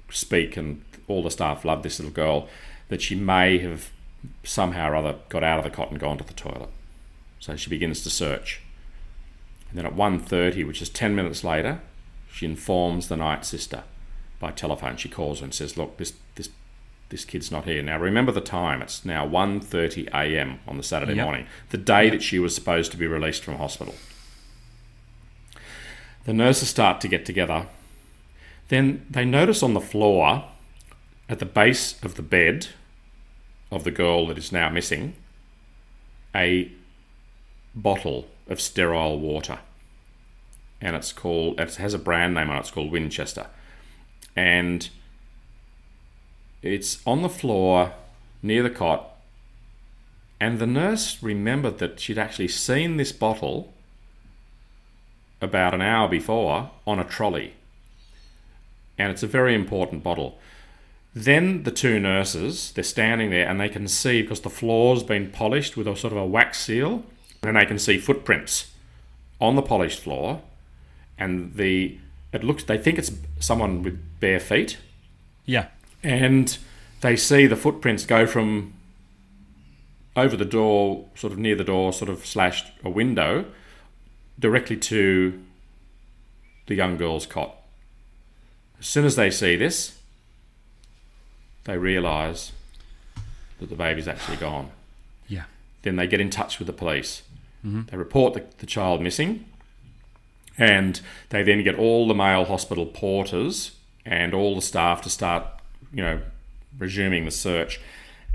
speak, 0.10 0.56
and 0.56 0.84
all 1.08 1.24
the 1.24 1.32
staff 1.32 1.66
loved 1.66 1.84
this 1.84 2.00
little 2.00 2.14
girl, 2.14 2.48
that 2.88 3.02
she 3.02 3.16
may 3.16 3.58
have 3.58 3.92
somehow 4.44 4.90
or 4.90 4.96
other 4.96 5.16
got 5.30 5.44
out 5.44 5.58
of 5.58 5.64
the 5.64 5.70
cot 5.70 5.92
and 5.92 6.00
gone 6.00 6.18
to 6.18 6.24
the 6.24 6.34
toilet. 6.34 6.70
So 7.40 7.56
she 7.56 7.70
begins 7.70 8.02
to 8.04 8.10
search. 8.10 8.62
And 9.70 9.78
then 9.78 9.86
at 9.86 9.96
1.30, 9.96 10.66
which 10.66 10.82
is 10.82 10.90
10 10.90 11.16
minutes 11.16 11.44
later, 11.44 11.82
she 12.32 12.46
informs 12.46 13.08
the 13.08 13.18
night 13.18 13.46
sister 13.46 13.84
by 14.40 14.52
telephone. 14.52 14.98
She 14.98 15.10
calls 15.10 15.40
her 15.40 15.46
and 15.46 15.54
says, 15.54 15.78
look, 15.78 15.98
this, 15.98 16.14
this, 16.36 16.50
this 17.10 17.26
kid's 17.26 17.52
not 17.52 17.66
here. 17.66 17.82
Now 17.84 18.00
remember 18.00 18.32
the 18.32 18.42
time. 18.42 18.82
It's 18.82 19.06
now 19.06 19.28
1.30 19.28 20.08
a.m. 20.14 20.60
on 20.68 20.78
the 20.78 20.84
Saturday 20.84 21.14
Yep. 21.16 21.24
morning, 21.24 21.48
the 21.70 21.78
day 21.78 22.10
that 22.10 22.24
she 22.24 22.40
was 22.40 22.56
supposed 22.56 22.92
to 22.92 22.98
be 22.98 23.08
released 23.08 23.44
from 23.44 23.56
hospital. 23.56 23.96
The 26.26 26.34
nurses 26.34 26.70
start 26.70 27.02
to 27.02 27.08
get 27.08 27.26
together. 27.26 27.68
Then 28.70 29.06
they 29.10 29.26
notice 29.26 29.62
on 29.62 29.74
the 29.76 29.82
floor, 29.82 30.46
at 31.30 31.40
the 31.40 31.46
base 31.46 32.02
of 32.04 32.16
the 32.16 32.22
bed 32.24 32.68
of 33.72 33.84
the 33.84 33.92
girl 33.92 34.28
that 34.28 34.38
is 34.38 34.52
now 34.52 34.70
missing, 34.70 35.16
a 36.34 36.72
bottle 37.76 38.28
of 38.48 38.60
sterile 38.60 39.20
water. 39.20 39.60
And 40.82 40.96
it's 40.96 41.14
called, 41.14 41.60
it 41.60 41.76
has 41.76 41.94
a 41.94 42.00
brand 42.00 42.34
name 42.34 42.50
on 42.50 42.58
it, 42.58 42.62
it's 42.62 42.72
called 42.72 42.92
Winchester. 42.92 43.48
And 44.36 44.90
it's 46.66 47.02
on 47.06 47.22
the 47.22 47.30
floor 47.30 47.94
near 48.42 48.64
the 48.64 48.70
cot. 48.70 49.12
And 50.40 50.60
the 50.60 50.68
nurse 50.68 51.22
remembered 51.24 51.78
that 51.78 52.00
she'd 52.00 52.18
actually 52.18 52.50
seen 52.50 52.98
this 52.98 53.12
bottle 53.12 53.74
about 55.42 55.74
an 55.74 55.82
hour 55.82 56.08
before 56.08 56.72
on 56.86 57.00
a 57.00 57.04
trolley. 57.04 57.54
And 58.98 59.12
it's 59.12 59.24
a 59.24 59.28
very 59.28 59.54
important 59.54 60.04
bottle. 60.04 60.38
Then 61.14 61.64
the 61.64 61.72
two 61.72 62.00
nurses, 62.00 62.72
they're 62.74 62.84
standing 62.84 63.30
there 63.30 63.48
and 63.48 63.60
they 63.60 63.70
can 63.70 63.88
see 63.88 64.22
because 64.22 64.42
the 64.42 64.50
floor's 64.50 65.04
been 65.04 65.32
polished 65.32 65.78
with 65.78 65.88
a 65.88 65.96
sort 65.96 66.12
of 66.12 66.20
a 66.20 66.26
wax 66.26 66.60
seal, 66.60 67.04
and 67.42 67.56
they 67.56 67.66
can 67.66 67.80
see 67.80 67.98
footprints 67.98 68.72
on 69.40 69.56
the 69.56 69.62
polished 69.62 70.00
floor. 70.00 70.42
And 71.18 71.56
the 71.56 71.98
it 72.34 72.44
looks 72.44 72.66
they 72.66 72.78
think 72.78 72.98
it's 72.98 73.12
someone 73.40 73.82
with 73.82 73.98
bare 74.20 74.42
feet, 74.42 74.78
Yeah. 75.46 75.68
And 76.06 76.58
they 77.02 77.16
see 77.16 77.48
the 77.48 77.56
footprints 77.56 78.06
go 78.06 78.26
from 78.28 78.74
over 80.16 80.38
the 80.38 80.46
door, 80.46 81.06
sort 81.16 81.34
of 81.34 81.40
near 81.40 81.56
the 81.56 81.64
door, 81.64 81.92
sort 81.92 82.10
of 82.10 82.26
slashed 82.26 82.72
a 82.84 82.90
window, 82.90 83.46
directly 84.40 84.78
to 84.78 85.42
the 86.68 86.76
young 86.76 86.96
girl's 86.96 87.26
cot. 87.26 87.56
As 88.80 88.88
soon 88.88 89.06
as 89.06 89.16
they 89.16 89.32
see 89.32 89.56
this, 89.56 89.98
they 91.64 91.78
realise 91.78 92.52
that 93.60 93.70
the 93.70 93.76
baby's 93.76 94.08
actually 94.08 94.38
gone. 94.38 94.70
Yeah. 95.28 95.46
Then 95.82 95.96
they 95.96 96.08
get 96.08 96.22
in 96.22 96.30
touch 96.30 96.60
with 96.60 96.68
the 96.68 96.74
police. 96.74 97.24
Mm-hmm. 97.66 97.84
They 97.90 97.98
report 97.98 98.36
the, 98.36 98.44
the 98.60 98.66
child 98.68 99.02
missing, 99.02 99.46
and 100.58 101.02
they 101.30 101.42
then 101.44 101.64
get 101.64 101.78
all 101.78 102.08
the 102.08 102.14
male 102.14 102.46
hospital 102.46 102.86
porters 102.86 103.72
and 104.06 104.34
all 104.34 104.56
the 104.56 104.62
staff 104.62 105.02
to 105.02 105.10
start, 105.10 105.46
you 105.96 106.04
know, 106.04 106.22
resuming 106.78 107.24
the 107.26 107.32
search. 107.32 107.80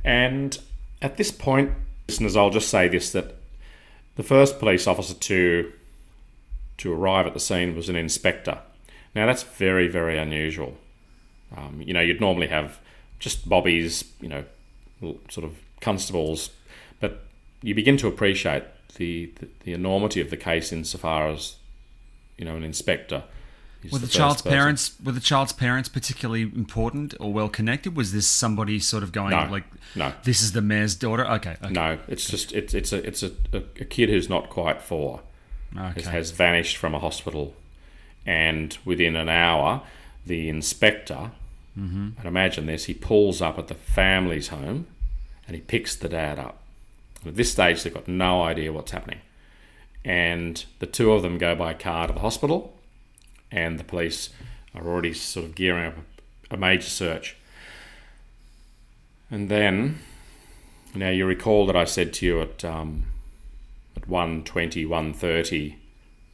And 0.03 0.59
at 1.03 1.19
this 1.19 1.31
point, 1.31 1.73
listeners, 2.09 2.37
I'll 2.37 2.51
just 2.51 2.71
say 2.71 2.89
this: 2.89 3.13
that 3.13 3.37
the 4.17 4.23
first 4.23 4.59
police 4.59 4.87
officer 4.87 5.15
to 5.15 5.73
to 6.79 6.93
arrive 6.93 7.27
at 7.27 7.35
the 7.35 7.41
scene 7.41 7.77
was 7.77 7.91
an 7.91 7.97
inspector. 7.97 8.59
Now 9.15 9.27
that's 9.27 9.43
very, 9.43 9.87
very 9.87 10.17
unusual. 10.17 10.79
Um, 11.55 11.83
you 11.85 11.93
know, 11.93 12.01
you'd 12.01 12.21
normally 12.21 12.47
have 12.47 12.79
just 13.19 13.49
bobbies, 13.49 14.05
you 14.21 14.29
know, 14.29 14.45
sort 15.29 15.45
of 15.45 15.59
constables, 15.81 16.51
but 17.01 17.25
you 17.63 17.75
begin 17.75 17.99
to 17.99 18.09
appreciate 18.09 18.65
the, 18.97 19.33
the, 19.39 19.49
the 19.65 19.73
enormity 19.73 20.21
of 20.21 20.31
the 20.31 20.37
case 20.37 20.73
insofar 20.73 21.29
as, 21.29 21.57
you 22.39 22.45
know, 22.45 22.57
an 22.57 22.65
inspector. 22.65 23.25
Were 23.85 23.99
the, 23.99 24.07
first 24.07 24.13
child's 24.13 24.43
person. 24.43 24.59
parents 24.59 24.93
were 25.03 25.13
the 25.13 25.21
child's 25.21 25.53
parents 25.53 25.89
particularly 25.89 26.43
important 26.43 27.15
or 27.19 27.33
well 27.33 27.49
connected? 27.49 27.97
Was 27.97 28.13
this 28.13 28.27
somebody 28.27 28.79
sort 28.79 29.03
of 29.03 29.11
going 29.11 29.31
No, 29.31 29.49
like, 29.51 29.65
no. 29.95 30.13
this 30.25 30.43
is 30.43 30.53
the 30.53 30.61
mayor's 30.61 30.95
daughter"? 30.95 31.27
Okay, 31.27 31.57
okay, 31.63 31.73
No, 31.73 31.99
it's 32.07 32.29
just 32.29 32.53
it's 32.53 32.75
it's 32.75 32.93
a 32.93 33.07
it's 33.07 33.23
a, 33.23 33.33
a, 33.53 33.59
a 33.81 33.85
kid 33.85 34.11
who's 34.11 34.29
not 34.29 34.51
quite 34.51 34.83
four. 34.83 35.21
okay. 35.77 36.03
has 36.03 36.31
vanished 36.31 36.77
from 36.77 36.95
a 36.95 36.99
hospital, 36.99 37.55
and 38.27 38.77
within 38.85 39.17
an 39.17 39.31
hour, 39.31 39.83
the 40.27 40.49
inspector, 40.51 41.31
mm-hmm. 41.79 42.11
and 42.19 42.25
imagine 42.25 42.67
this, 42.67 42.85
he 42.85 42.95
pulls 42.95 43.41
up 43.41 43.59
at 43.59 43.69
the 43.69 43.75
family's 43.75 44.49
home, 44.49 44.87
and 45.47 45.55
he 45.57 45.63
picks 45.63 45.97
the 45.97 46.09
dad 46.09 46.39
up. 46.39 46.59
At 47.25 47.37
this 47.37 47.53
stage, 47.53 47.83
they've 47.83 47.95
got 47.95 48.09
no 48.09 48.43
idea 48.43 48.73
what's 48.75 48.91
happening, 48.91 49.21
and 50.05 50.63
the 50.81 50.87
two 50.87 51.13
of 51.13 51.23
them 51.23 51.39
go 51.39 51.55
by 51.55 51.73
car 51.73 52.09
to 52.09 52.13
the 52.13 52.21
hospital, 52.21 52.75
and 53.51 53.79
the 53.79 53.85
police 53.85 54.31
are 54.75 54.87
already 54.87 55.13
sort 55.15 55.47
of 55.47 55.55
gearing 55.55 55.87
up 55.87 55.95
a 56.51 56.57
major 56.57 56.89
search. 56.89 57.37
And 59.31 59.49
then, 59.49 59.99
now 60.95 61.11
you 61.11 61.25
recall 61.27 61.67
that 61.67 61.77
I 61.77 61.85
said 61.85 62.13
to 62.15 62.27
you 62.27 62.41
at 62.43 62.65
um, 62.65 63.05
at 63.97 64.09
1.20, 64.09 64.87
1.30, 64.87 65.75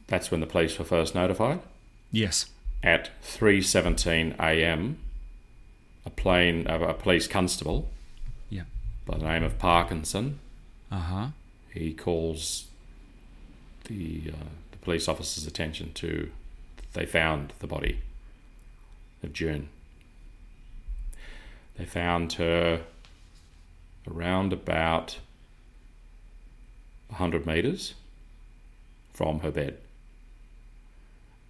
that's 0.07 0.31
when 0.31 0.39
the 0.39 0.47
police 0.47 0.77
were 0.79 0.85
first 0.85 1.13
notified. 1.15 1.59
Yes. 2.11 2.47
At 2.83 3.09
3.17 3.23 4.39
a.m., 4.39 4.97
a 6.05 6.09
plane, 6.09 6.65
a 6.67 6.79
a 6.89 6.93
police 6.93 7.27
constable 7.27 7.89
Yeah. 8.49 8.63
by 9.05 9.17
the 9.17 9.25
name 9.25 9.43
of 9.43 9.59
Parkinson, 9.59 10.39
Uh 10.91 10.99
huh. 10.99 11.27
he 11.73 11.93
calls 11.93 12.67
the, 13.85 14.31
uh, 14.33 14.45
the 14.71 14.77
police 14.77 15.07
officer's 15.07 15.45
attention 15.45 15.91
to 15.95 16.29
they 16.97 17.05
found 17.05 17.53
the 17.59 17.67
body 17.67 18.01
of 19.21 19.31
June. 19.31 19.69
They 21.77 21.85
found 21.85 22.33
her 22.33 22.81
around 24.09 24.51
about 24.51 25.19
100 27.09 27.45
metres 27.45 27.93
from 29.13 29.41
her 29.41 29.51
bed. 29.51 29.77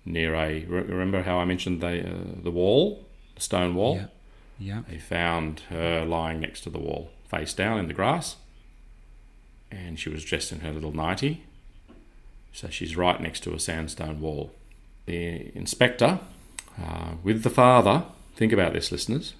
Near 0.04 0.36
a, 0.36 0.66
remember 0.66 1.24
how 1.24 1.38
I 1.38 1.46
mentioned 1.46 1.80
the, 1.80 2.06
uh, 2.06 2.18
the 2.44 2.52
wall, 2.52 3.06
the 3.36 3.42
stone 3.42 3.74
wall? 3.74 3.96
Yeah. 3.96 4.08
Yeah. 4.60 4.82
They 4.90 4.98
found 4.98 5.62
her 5.70 6.04
lying 6.04 6.42
next 6.42 6.62
to 6.62 6.70
the 6.70 6.80
wall, 6.80 7.12
face 7.30 7.54
down 7.54 7.80
in 7.80 7.88
the 7.88 7.94
grass, 7.94 8.36
and 9.72 9.98
she 9.98 10.10
was 10.10 10.26
dressed 10.26 10.52
in 10.52 10.60
her 10.60 10.74
little 10.74 10.94
nightie. 10.94 11.46
So 12.52 12.70
she's 12.70 12.98
right 12.98 13.22
next 13.22 13.42
to 13.42 13.54
a 13.54 13.60
sandstone 13.60 14.20
wall. 14.20 14.52
The 15.08 15.56
inspector, 15.56 16.20
uh, 16.80 17.12
with 17.24 17.44
the 17.44 17.50
father, 17.50 18.04
think 18.36 18.52
about 18.52 18.74
this, 18.74 18.92
listeners. 18.92 19.36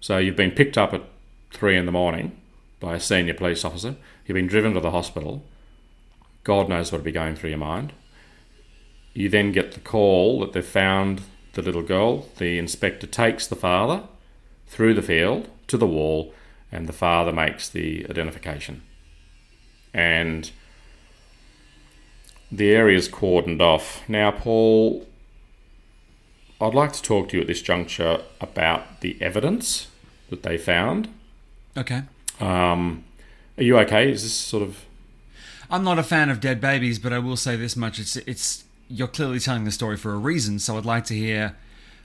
So 0.00 0.18
you've 0.18 0.36
been 0.36 0.50
picked 0.50 0.76
up 0.76 0.92
at 0.92 1.02
three 1.50 1.78
in 1.78 1.86
the 1.86 1.92
morning 1.92 2.38
by 2.78 2.94
a 2.94 3.00
senior 3.00 3.32
police 3.32 3.64
officer. 3.64 3.96
You've 4.26 4.34
been 4.34 4.46
driven 4.46 4.74
to 4.74 4.80
the 4.80 4.90
hospital. 4.90 5.42
God 6.44 6.68
knows 6.68 6.92
what 6.92 6.98
would 6.98 7.04
be 7.04 7.10
going 7.10 7.36
through 7.36 7.50
your 7.50 7.58
mind. 7.58 7.94
You 9.14 9.30
then 9.30 9.50
get 9.50 9.72
the 9.72 9.80
call 9.80 10.40
that 10.40 10.52
they've 10.52 10.64
found 10.64 11.22
the 11.54 11.62
little 11.62 11.82
girl. 11.82 12.28
The 12.36 12.58
inspector 12.58 13.06
takes 13.06 13.46
the 13.46 13.56
father 13.56 14.02
through 14.66 14.92
the 14.92 15.00
field 15.00 15.48
to 15.68 15.78
the 15.78 15.86
wall, 15.86 16.34
and 16.70 16.86
the 16.86 16.92
father 16.92 17.32
makes 17.32 17.66
the 17.66 18.06
identification. 18.10 18.82
And 19.94 20.50
the 22.50 22.70
area's 22.70 23.08
cordoned 23.08 23.60
off. 23.60 24.02
Now, 24.08 24.30
Paul, 24.30 25.06
I'd 26.60 26.74
like 26.74 26.92
to 26.92 27.02
talk 27.02 27.28
to 27.30 27.36
you 27.36 27.40
at 27.42 27.46
this 27.46 27.62
juncture 27.62 28.22
about 28.40 29.00
the 29.00 29.20
evidence 29.20 29.88
that 30.30 30.42
they 30.42 30.56
found. 30.56 31.08
Okay. 31.76 32.02
Um, 32.40 33.04
are 33.58 33.62
you 33.62 33.78
okay? 33.78 34.10
Is 34.10 34.22
this 34.22 34.32
sort 34.32 34.62
of 34.62 34.84
I'm 35.70 35.82
not 35.84 35.98
a 35.98 36.02
fan 36.02 36.30
of 36.30 36.40
dead 36.40 36.60
babies, 36.60 36.98
but 36.98 37.12
I 37.12 37.18
will 37.18 37.36
say 37.36 37.56
this 37.56 37.76
much: 37.76 37.98
it's 37.98 38.16
it's 38.16 38.64
you're 38.88 39.08
clearly 39.08 39.40
telling 39.40 39.64
the 39.64 39.72
story 39.72 39.96
for 39.96 40.12
a 40.14 40.16
reason. 40.18 40.58
So 40.58 40.76
I'd 40.78 40.84
like 40.84 41.04
to 41.06 41.14
hear. 41.14 41.56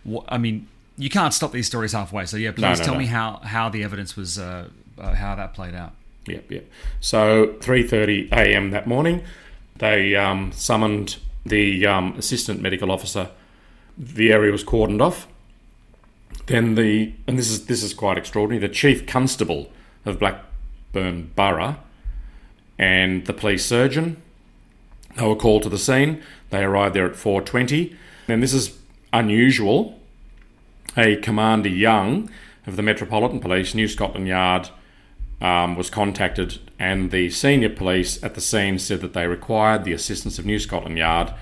What, 0.03 0.25
I 0.29 0.37
mean, 0.39 0.67
you 0.97 1.09
can't 1.09 1.33
stop 1.33 1.51
these 1.51 1.67
stories 1.67 1.91
halfway. 1.93 2.25
So 2.25 2.37
yeah, 2.37 2.51
please 2.51 2.61
No, 2.61 2.73
no, 2.73 2.83
tell 2.83 2.93
no. 2.93 2.99
me 2.99 3.05
how 3.05 3.39
how 3.43 3.69
the 3.69 3.83
evidence 3.83 4.15
was 4.17 4.39
uh, 4.39 4.67
uh, 4.97 5.13
how 5.15 5.35
that 5.35 5.53
played 5.53 5.75
out. 5.75 5.93
Yep, 6.25 6.51
yep. 6.51 6.65
So 6.99 7.55
3:30 7.59 8.31
a.m. 8.31 8.71
that 8.71 8.87
morning, 8.87 9.23
they 9.81 10.15
um, 10.15 10.51
summoned 10.51 11.17
the 11.43 11.87
um, 11.87 12.13
assistant 12.15 12.61
medical 12.61 12.91
officer. 12.91 13.31
The 13.97 14.31
area 14.31 14.51
was 14.51 14.63
cordoned 14.63 15.01
off. 15.01 15.27
Then 16.45 16.75
the 16.75 17.13
and 17.27 17.37
this 17.37 17.49
is 17.49 17.65
this 17.65 17.81
is 17.81 17.93
quite 17.93 18.17
extraordinary. 18.17 18.65
The 18.65 18.73
chief 18.73 19.07
constable 19.07 19.71
of 20.05 20.19
Blackburn 20.19 21.31
Borough 21.35 21.77
and 22.77 23.25
the 23.25 23.33
police 23.33 23.65
surgeon 23.65 24.21
they 25.15 25.27
were 25.27 25.35
called 25.35 25.63
to 25.63 25.69
the 25.69 25.77
scene. 25.77 26.21
They 26.51 26.63
arrived 26.63 26.95
there 26.95 27.05
at 27.05 27.15
4:20. 27.15 27.95
And 28.27 28.41
this 28.41 28.53
is 28.53 28.77
unusual. 29.11 29.99
A 30.95 31.15
Commander 31.17 31.69
Young 31.69 32.29
of 32.67 32.75
the 32.75 32.83
Metropolitan 32.83 33.39
Police, 33.39 33.73
New 33.73 33.87
Scotland 33.87 34.27
Yard, 34.27 34.69
um, 35.41 35.75
was 35.75 35.89
contacted, 35.89 36.59
and 36.77 37.11
the 37.11 37.29
senior 37.31 37.69
police 37.69 38.23
at 38.23 38.35
the 38.35 38.41
scene 38.41 38.77
said 38.79 39.01
that 39.01 39.13
they 39.13 39.27
required 39.27 39.83
the 39.83 39.93
assistance 39.93 40.37
of 40.37 40.45
New 40.45 40.59
Scotland 40.59 40.97
Yard, 40.97 41.33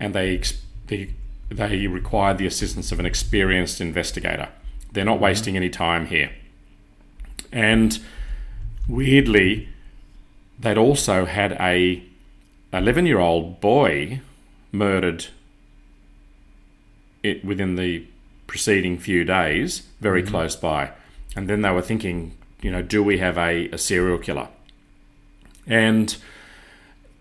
and 0.00 0.14
they 0.14 0.42
they, 0.86 1.14
they 1.50 1.86
required 1.86 2.38
the 2.38 2.46
assistance 2.46 2.90
of 2.90 2.98
an 2.98 3.06
experienced 3.06 3.80
investigator. 3.80 4.48
They're 4.92 5.04
not 5.04 5.20
wasting 5.20 5.56
any 5.56 5.70
time 5.70 6.06
here. 6.06 6.32
And 7.52 7.98
weirdly, 8.88 9.68
they'd 10.58 10.78
also 10.78 11.26
had 11.26 11.52
a 11.60 12.02
11 12.72 13.06
year 13.06 13.18
old 13.18 13.60
boy 13.60 14.20
murdered 14.72 15.26
it 17.22 17.44
within 17.44 17.76
the 17.76 18.06
preceding 18.46 18.98
few 18.98 19.24
days, 19.24 19.82
very 20.00 20.22
close 20.22 20.56
by. 20.56 20.90
And 21.36 21.48
then 21.48 21.62
they 21.62 21.70
were 21.70 21.82
thinking, 21.82 22.36
you 22.62 22.70
know, 22.70 22.82
do 22.82 23.02
we 23.02 23.18
have 23.18 23.38
a, 23.38 23.68
a 23.70 23.78
serial 23.78 24.18
killer? 24.18 24.48
And 25.66 26.16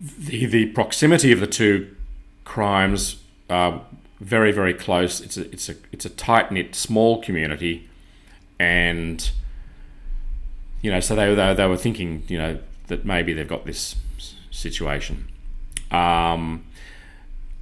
the 0.01 0.45
the 0.45 0.65
proximity 0.67 1.31
of 1.31 1.39
the 1.39 1.47
two 1.47 1.95
crimes 2.45 3.21
are 3.49 3.81
very 4.19 4.51
very 4.51 4.73
close. 4.73 5.21
It's 5.21 5.37
a 5.37 5.51
it's 5.51 5.69
a 5.69 5.75
it's 5.91 6.05
a 6.05 6.09
tight 6.09 6.51
knit 6.51 6.75
small 6.75 7.21
community, 7.21 7.89
and 8.59 9.29
you 10.81 10.91
know, 10.91 10.99
so 10.99 11.15
they 11.15 11.33
they, 11.33 11.53
they 11.53 11.67
were 11.67 11.77
thinking, 11.77 12.23
you 12.27 12.37
know, 12.37 12.59
that 12.87 13.05
maybe 13.05 13.33
they've 13.33 13.47
got 13.47 13.65
this 13.65 13.95
situation. 14.51 15.27
Um, 15.91 16.65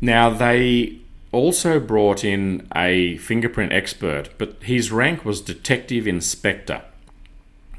now 0.01 0.29
they 0.29 0.99
also 1.31 1.79
brought 1.79 2.23
in 2.23 2.67
a 2.75 3.17
fingerprint 3.17 3.71
expert, 3.71 4.29
but 4.37 4.61
his 4.63 4.91
rank 4.91 5.25
was 5.25 5.41
detective 5.41 6.07
inspector, 6.07 6.81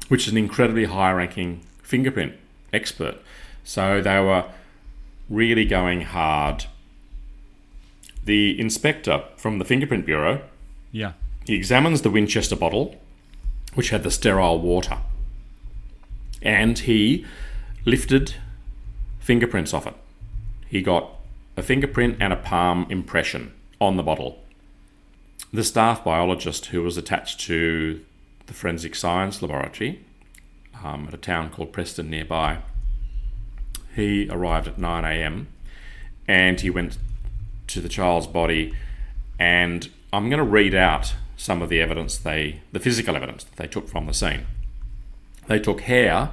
which 0.09 0.27
is 0.27 0.31
an 0.33 0.37
incredibly 0.37 0.85
high 0.85 1.11
ranking 1.11 1.61
fingerprint 1.81 2.33
expert. 2.73 3.15
So 3.63 4.01
they 4.01 4.19
were 4.19 4.45
really 5.29 5.65
going 5.65 6.01
hard. 6.01 6.65
The 8.25 8.59
inspector 8.59 9.23
from 9.37 9.59
the 9.59 9.65
Fingerprint 9.65 10.05
Bureau 10.05 10.41
Yeah. 10.91 11.13
he 11.45 11.55
examines 11.55 12.01
the 12.01 12.09
Winchester 12.09 12.55
bottle, 12.55 12.99
which 13.75 13.89
had 13.91 14.03
the 14.03 14.11
sterile 14.11 14.59
water, 14.59 14.97
and 16.41 16.77
he 16.79 17.25
lifted 17.85 18.35
fingerprints 19.19 19.73
off 19.73 19.87
it. 19.87 19.93
He 20.67 20.81
got 20.81 21.11
a 21.57 21.63
fingerprint 21.63 22.17
and 22.19 22.33
a 22.33 22.35
palm 22.35 22.85
impression 22.89 23.53
on 23.79 23.97
the 23.97 24.03
bottle. 24.03 24.43
The 25.53 25.63
staff 25.63 26.03
biologist 26.03 26.67
who 26.67 26.83
was 26.83 26.97
attached 26.97 27.39
to 27.41 28.01
the 28.49 28.55
forensic 28.55 28.95
science 28.95 29.41
laboratory 29.43 30.03
um, 30.83 31.05
at 31.07 31.13
a 31.13 31.17
town 31.17 31.51
called 31.51 31.71
Preston 31.71 32.09
nearby, 32.09 32.57
he 33.95 34.27
arrived 34.29 34.67
at 34.67 34.79
9 34.79 35.05
a.m. 35.05 35.47
and 36.27 36.59
he 36.59 36.69
went 36.71 36.97
to 37.67 37.79
the 37.79 37.87
child's 37.87 38.25
body 38.25 38.73
and 39.37 39.89
I'm 40.11 40.29
going 40.29 40.39
to 40.39 40.43
read 40.43 40.73
out 40.73 41.13
some 41.37 41.61
of 41.61 41.69
the 41.69 41.79
evidence 41.79 42.17
they, 42.17 42.61
the 42.71 42.79
physical 42.79 43.15
evidence 43.15 43.43
that 43.43 43.55
they 43.55 43.67
took 43.67 43.87
from 43.87 44.07
the 44.07 44.13
scene. 44.13 44.47
They 45.47 45.59
took 45.59 45.81
hair 45.81 46.31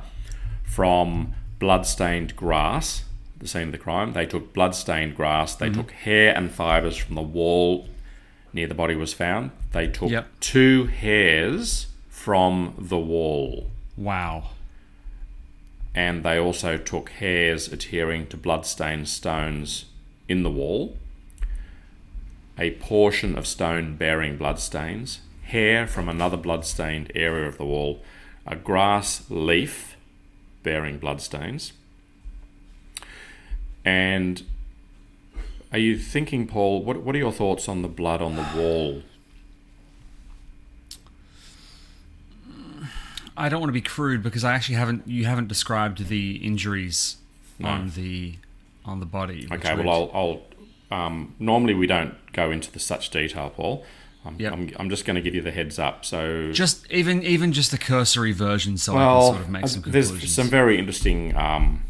from 0.65 1.35
blood-stained 1.59 2.35
grass, 2.35 3.05
the 3.39 3.47
scene 3.47 3.65
of 3.69 3.73
the 3.73 3.79
crime. 3.79 4.15
They 4.15 4.25
took 4.25 4.55
blood-stained 4.55 5.15
grass. 5.15 5.55
They 5.55 5.69
took 5.69 5.91
hair 5.91 6.35
and 6.35 6.51
fibres 6.51 6.97
from 6.97 7.15
the 7.15 7.23
wall 7.23 7.89
near 8.55 8.67
the 8.67 8.75
body 8.75 8.97
was 8.97 9.13
found. 9.13 9.51
They 9.73 9.87
took 9.87 10.11
Yep. 10.11 10.29
two 10.41 10.87
hairs 10.87 11.89
from 12.27 12.75
the 12.77 12.99
wall, 12.99 13.71
Wow. 13.97 14.51
and 15.95 16.25
they 16.25 16.37
also 16.37 16.77
took 16.77 17.11
hairs 17.11 17.69
adhering 17.69 18.27
to 18.27 18.37
blood-stained 18.37 19.09
stones 19.09 19.85
in 20.29 20.43
the 20.43 20.51
wall 20.51 20.97
a 22.59 22.73
portion 22.73 23.39
of 23.39 23.47
stone 23.47 23.95
bearing 23.95 24.37
bloodstains, 24.37 25.21
hair 25.45 25.87
from 25.87 26.09
another 26.09 26.37
bloodstained 26.37 27.13
area 27.15 27.47
of 27.47 27.59
the 27.59 27.65
wall, 27.65 28.03
a 28.45 28.57
grass 28.57 29.31
leaf 29.31 29.97
bearing 30.65 30.99
bloodstains. 30.99 31.75
And 33.85 34.43
are 35.71 35.79
you 35.79 35.97
thinking, 35.97 36.49
Paul, 36.49 36.83
what, 36.83 36.97
what 37.03 37.15
are 37.15 37.19
your 37.19 37.31
thoughts 37.31 37.69
on 37.69 37.83
the 37.83 37.89
blood 37.89 38.21
on 38.21 38.35
the 38.35 38.49
wall? 38.57 39.03
I 43.37 43.49
don't 43.49 43.61
want 43.61 43.69
to 43.69 43.75
be 43.75 43.81
crude 43.83 44.23
because 44.23 44.45
I 44.45 44.55
actually 44.55 44.77
haven't. 44.77 45.07
You 45.07 45.25
haven't 45.27 45.49
described 45.49 46.09
the 46.09 46.37
injuries 46.37 47.17
No. 47.59 47.69
on 47.69 47.91
the 47.91 48.37
on 48.85 49.01
the 49.01 49.07
body. 49.07 49.47
Okay, 49.51 49.75
would- 49.75 49.85
well, 49.87 50.11
I'll. 50.15 50.43
I'll 50.91 51.07
um, 51.07 51.35
normally, 51.41 51.75
we 51.75 51.89
don't 51.89 52.15
go 52.33 52.53
into 52.53 52.71
the 52.71 52.79
such 52.79 53.11
detail, 53.11 53.51
Paul. 53.51 53.85
I'm, 54.25 54.37
Yep. 54.41 54.53
I'm, 54.53 54.71
I'm 54.79 54.89
just 54.91 55.05
going 55.05 55.17
to 55.17 55.21
give 55.21 55.35
you 55.35 55.43
the 55.43 55.51
heads 55.51 55.79
up. 55.81 56.05
So, 56.05 56.53
just 56.53 56.89
even 56.93 57.23
even 57.25 57.53
just 57.53 57.73
a 57.73 57.79
cursory 57.79 58.31
version, 58.33 58.77
so 58.79 58.97
I 58.97 59.05
can 59.05 59.23
sort 59.23 59.41
of 59.41 59.49
make 59.49 59.65
uh, 59.65 59.67
some 59.67 59.83
there's 59.87 60.33
some 60.33 60.49
very 60.49 60.79
interesting 60.79 61.37
um, 61.37 61.83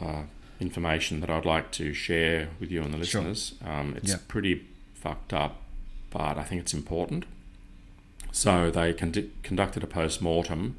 uh, 0.00 0.22
information 0.60 1.20
that 1.20 1.30
I'd 1.30 1.44
like 1.44 1.70
to 1.72 1.92
share 1.92 2.48
with 2.60 2.70
you 2.70 2.82
and 2.82 2.94
the 2.94 3.04
Sure. 3.04 3.20
listeners. 3.22 3.54
Um, 3.64 3.94
it's 3.96 4.10
Yep. 4.10 4.28
pretty 4.28 4.64
fucked 4.94 5.32
up, 5.32 5.60
but 6.10 6.38
I 6.38 6.44
think 6.44 6.60
it's 6.60 6.74
important. 6.74 7.24
So 8.32 8.70
they 8.70 8.92
con- 8.92 9.32
conducted 9.42 9.82
a 9.82 9.86
post 9.86 10.22
mortem 10.22 10.76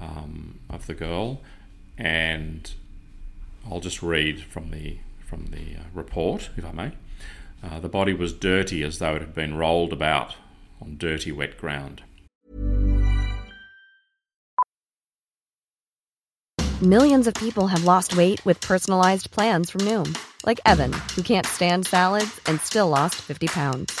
um, 0.00 0.58
of 0.68 0.86
the 0.86 0.94
girl, 0.94 1.40
and 1.96 2.72
I'll 3.70 3.80
just 3.80 4.02
read 4.02 4.42
from 4.42 4.70
the 4.70 4.98
from 5.26 5.46
the 5.46 5.76
uh, 5.76 5.84
report, 5.94 6.50
if 6.56 6.64
I 6.64 6.72
may. 6.72 6.92
Uh, 7.62 7.80
the 7.80 7.88
body 7.88 8.12
was 8.12 8.32
dirty 8.32 8.82
as 8.82 8.98
though 8.98 9.14
it 9.14 9.22
had 9.22 9.34
been 9.34 9.54
rolled 9.56 9.92
about 9.92 10.34
on 10.80 10.96
dirty, 10.98 11.32
wet 11.32 11.56
ground. 11.56 12.02
Millions 16.82 17.28
of 17.28 17.34
people 17.34 17.68
have 17.68 17.84
lost 17.84 18.16
weight 18.16 18.44
with 18.44 18.60
personalized 18.60 19.30
plans 19.30 19.70
from 19.70 19.82
Noom, 19.82 20.18
like 20.44 20.58
Evan, 20.66 20.92
who 21.14 21.22
can't 21.22 21.46
stand 21.46 21.86
salads 21.86 22.40
and 22.46 22.60
still 22.60 22.88
lost 22.88 23.14
50 23.22 23.46
pounds. 23.46 24.00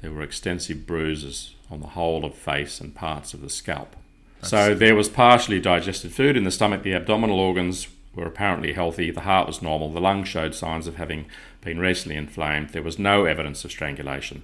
There 0.00 0.10
were 0.10 0.22
extensive 0.22 0.86
bruises 0.86 1.54
on 1.70 1.80
the 1.80 1.88
whole 1.88 2.24
of 2.24 2.34
face 2.34 2.80
and 2.80 2.94
parts 2.94 3.34
of 3.34 3.40
the 3.40 3.50
scalp. 3.50 3.96
so 4.42 4.74
there 4.74 4.94
was 4.94 5.08
partially 5.08 5.60
digested 5.60 6.12
food 6.12 6.36
in 6.36 6.44
the 6.44 6.50
stomach. 6.50 6.82
The 6.82 6.94
abdominal 6.94 7.38
organs 7.38 7.88
were 8.14 8.26
apparently 8.26 8.72
healthy. 8.72 9.10
The 9.10 9.20
heart 9.20 9.46
was 9.46 9.62
normal. 9.62 9.92
The 9.92 10.00
lungs 10.00 10.28
showed 10.28 10.54
signs 10.54 10.86
of 10.86 10.96
having 10.96 11.26
been 11.60 11.78
recently 11.78 12.16
inflamed. 12.16 12.70
There 12.70 12.82
was 12.82 12.98
no 12.98 13.24
evidence 13.24 13.64
of 13.64 13.70
strangulation. 13.70 14.42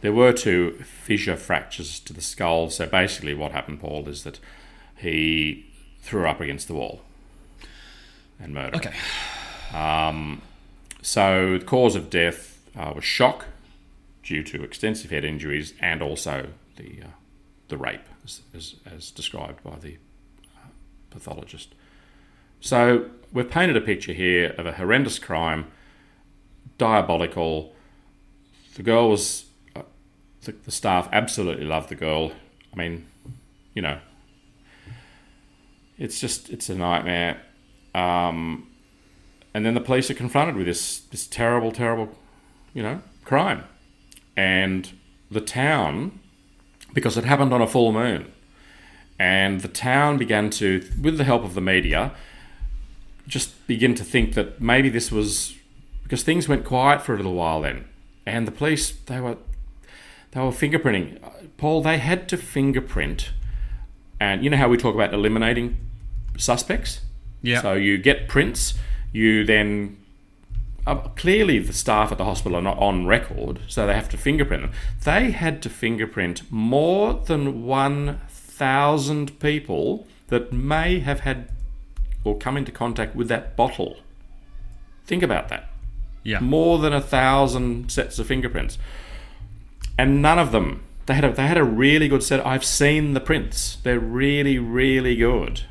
There 0.00 0.12
were 0.12 0.32
two 0.32 0.82
fissure 0.82 1.36
fractures 1.36 2.00
to 2.00 2.12
the 2.12 2.22
skull. 2.22 2.70
So 2.70 2.86
basically, 2.86 3.34
what 3.34 3.52
happened, 3.52 3.80
Paul, 3.80 4.08
is 4.08 4.24
that 4.24 4.40
he 4.96 5.66
threw 6.00 6.22
her 6.22 6.26
up 6.26 6.40
against 6.40 6.68
the 6.68 6.74
wall 6.74 7.02
and 8.40 8.54
murdered. 8.54 8.76
Okay. 8.76 8.94
Um, 9.74 10.40
so 11.02 11.58
the 11.58 11.64
cause 11.64 11.94
of 11.94 12.10
death 12.10 12.58
uh, 12.76 12.92
was 12.94 13.04
shock 13.04 13.46
due 14.30 14.44
to 14.44 14.62
extensive 14.62 15.10
head 15.10 15.24
injuries 15.24 15.74
and 15.80 16.00
also 16.00 16.46
the 16.76 17.02
uh, 17.02 17.08
the 17.68 17.76
rape, 17.76 18.08
as, 18.24 18.42
as, 18.54 18.76
as 18.84 19.10
described 19.10 19.62
by 19.62 19.76
the 19.78 19.96
uh, 20.56 20.68
pathologist. 21.10 21.74
So 22.60 23.10
we've 23.32 23.50
painted 23.50 23.76
a 23.76 23.80
picture 23.80 24.12
here 24.12 24.54
of 24.58 24.66
a 24.66 24.72
horrendous 24.72 25.18
crime, 25.18 25.66
diabolical. 26.78 27.74
The 28.74 28.82
girl 28.82 29.08
was, 29.08 29.46
uh, 29.76 29.82
the, 30.42 30.52
the 30.52 30.70
staff 30.70 31.08
absolutely 31.12 31.64
loved 31.64 31.88
the 31.88 31.94
girl. 31.94 32.32
I 32.72 32.76
mean, 32.76 33.06
you 33.74 33.82
know, 33.82 33.98
it's 35.96 36.20
just 36.20 36.50
it's 36.50 36.68
a 36.68 36.74
nightmare. 36.74 37.40
Um, 37.94 38.68
and 39.54 39.64
then 39.64 39.74
the 39.74 39.80
police 39.80 40.10
are 40.10 40.14
confronted 40.14 40.56
with 40.56 40.66
this 40.66 41.00
this 41.10 41.26
terrible, 41.26 41.72
terrible, 41.72 42.08
you 42.74 42.82
know, 42.82 43.00
crime, 43.24 43.64
and 44.40 44.92
the 45.30 45.40
town, 45.42 46.18
because 46.94 47.18
it 47.18 47.24
happened 47.24 47.52
on 47.52 47.60
a 47.60 47.66
full 47.66 47.92
moon, 47.92 48.32
and 49.18 49.60
the 49.60 49.68
town 49.68 50.16
began 50.16 50.48
to, 50.48 50.82
with 50.98 51.18
the 51.18 51.24
help 51.24 51.44
of 51.44 51.52
the 51.52 51.60
media, 51.60 52.12
just 53.28 53.66
begin 53.66 53.94
to 53.94 54.02
think 54.02 54.32
that 54.32 54.58
maybe 54.58 54.88
this 54.88 55.12
was 55.12 55.56
because 56.02 56.22
things 56.22 56.48
went 56.48 56.64
quiet 56.64 57.02
for 57.02 57.12
a 57.12 57.16
little 57.18 57.34
while 57.34 57.60
then, 57.60 57.84
and 58.24 58.48
the 58.48 58.50
police 58.50 58.92
they 59.10 59.20
were 59.20 59.36
they 60.30 60.40
were 60.40 60.50
fingerprinting. 60.50 61.18
Paul, 61.58 61.82
they 61.82 61.98
had 61.98 62.26
to 62.30 62.38
fingerprint, 62.38 63.32
and 64.18 64.42
you 64.42 64.48
know 64.48 64.56
how 64.56 64.68
we 64.68 64.78
talk 64.78 64.94
about 64.94 65.12
eliminating 65.12 65.76
suspects. 66.38 67.00
Yeah. 67.42 67.60
So 67.60 67.74
you 67.74 67.98
get 67.98 68.26
prints, 68.26 68.74
you 69.12 69.44
then 69.44 69.98
uh, 70.86 70.96
clearly 71.16 71.58
the 71.58 71.72
staff 71.72 72.12
at 72.12 72.18
the 72.18 72.24
hospital 72.24 72.58
are 72.58 72.62
not 72.62 72.78
on 72.78 73.06
record, 73.06 73.60
so 73.68 73.86
they 73.86 73.94
have 73.94 74.08
to 74.10 74.16
fingerprint 74.16 74.62
them. 74.62 74.72
They 75.04 75.30
had 75.30 75.62
to 75.62 75.68
fingerprint 75.68 76.42
more 76.50 77.14
than 77.14 77.64
one 77.64 78.20
thousand 78.28 79.38
people 79.40 80.06
that 80.28 80.52
may 80.52 81.00
have 81.00 81.20
had 81.20 81.50
or 82.24 82.36
come 82.36 82.56
into 82.56 82.70
contact 82.70 83.16
with 83.16 83.28
that 83.28 83.56
bottle. 83.56 83.96
Think 85.06 85.22
about 85.22 85.48
that. 85.48 85.70
Yeah. 86.22 86.40
More 86.40 86.78
than 86.78 86.92
a 86.92 87.00
thousand 87.00 87.90
sets 87.90 88.18
of 88.18 88.26
fingerprints, 88.26 88.78
and 89.98 90.20
none 90.20 90.38
of 90.38 90.52
them. 90.52 90.82
They 91.06 91.14
had 91.14 91.24
a, 91.24 91.32
they 91.32 91.46
had 91.46 91.56
a 91.58 91.64
really 91.64 92.06
good 92.06 92.22
set. 92.22 92.46
I've 92.46 92.64
seen 92.64 93.14
the 93.14 93.20
prints. 93.20 93.78
They're 93.82 93.98
really 93.98 94.58
really 94.58 95.16
good. 95.16 95.64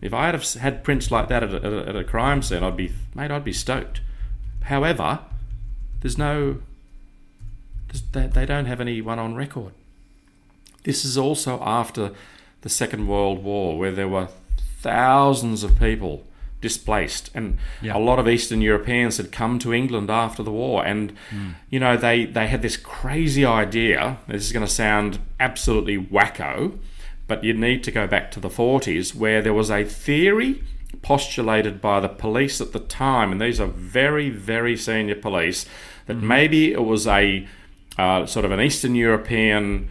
If 0.00 0.12
I 0.12 0.26
had 0.26 0.42
had 0.42 0.84
prints 0.84 1.10
like 1.10 1.28
that 1.28 1.42
at 1.42 1.54
a, 1.54 1.56
at 1.56 1.72
a, 1.72 1.88
at 1.88 1.96
a 1.96 2.04
crime 2.04 2.42
scene, 2.42 2.62
I'd 2.62 2.76
be 2.76 2.92
mate. 3.14 3.30
I'd 3.30 3.44
be 3.44 3.52
stoked. 3.52 4.02
However, 4.64 5.20
there's 6.00 6.18
no. 6.18 6.58
There's, 7.88 8.02
they, 8.12 8.26
they 8.26 8.46
don't 8.46 8.66
have 8.66 8.80
anyone 8.80 9.18
on 9.18 9.34
record. 9.34 9.72
This 10.84 11.04
is 11.04 11.16
also 11.16 11.60
after 11.62 12.12
the 12.62 12.68
Second 12.68 13.06
World 13.08 13.42
War, 13.42 13.78
where 13.78 13.92
there 13.92 14.08
were 14.08 14.28
thousands 14.80 15.62
of 15.64 15.78
people 15.78 16.24
displaced, 16.60 17.30
and 17.34 17.58
Yeah. 17.82 17.96
a 17.96 17.98
lot 17.98 18.18
of 18.18 18.26
Eastern 18.26 18.62
Europeans 18.62 19.18
had 19.18 19.30
come 19.30 19.58
to 19.58 19.72
England 19.74 20.10
after 20.10 20.42
the 20.42 20.50
war, 20.50 20.84
and 20.84 21.12
hmm. 21.30 21.50
you 21.68 21.78
know 21.78 21.96
they 21.96 22.24
they 22.24 22.46
had 22.46 22.62
this 22.62 22.76
crazy 22.78 23.44
idea. 23.44 24.18
This 24.28 24.46
is 24.46 24.52
going 24.52 24.66
to 24.66 24.72
sound 24.72 25.18
absolutely 25.38 25.98
wacko, 25.98 26.78
but 27.26 27.44
you 27.44 27.52
need 27.52 27.84
to 27.84 27.90
go 27.90 28.06
back 28.06 28.30
to 28.32 28.40
the 28.40 28.48
40s, 28.48 29.14
where 29.14 29.42
there 29.42 29.52
was 29.52 29.70
a 29.70 29.84
theory 29.84 30.62
postulated 31.02 31.80
by 31.80 32.00
the 32.00 32.08
police 32.08 32.60
at 32.60 32.72
the 32.72 32.80
time, 32.80 33.32
and 33.32 33.40
these 33.40 33.60
are 33.60 33.66
very 33.66 34.30
very 34.30 34.76
senior 34.76 35.14
police, 35.14 35.66
that 36.06 36.16
maybe 36.16 36.72
it 36.72 36.84
was 36.84 37.06
a 37.06 37.46
uh, 37.98 38.26
sort 38.26 38.44
of 38.44 38.50
an 38.52 38.60
Eastern 38.60 38.94
European 38.94 39.88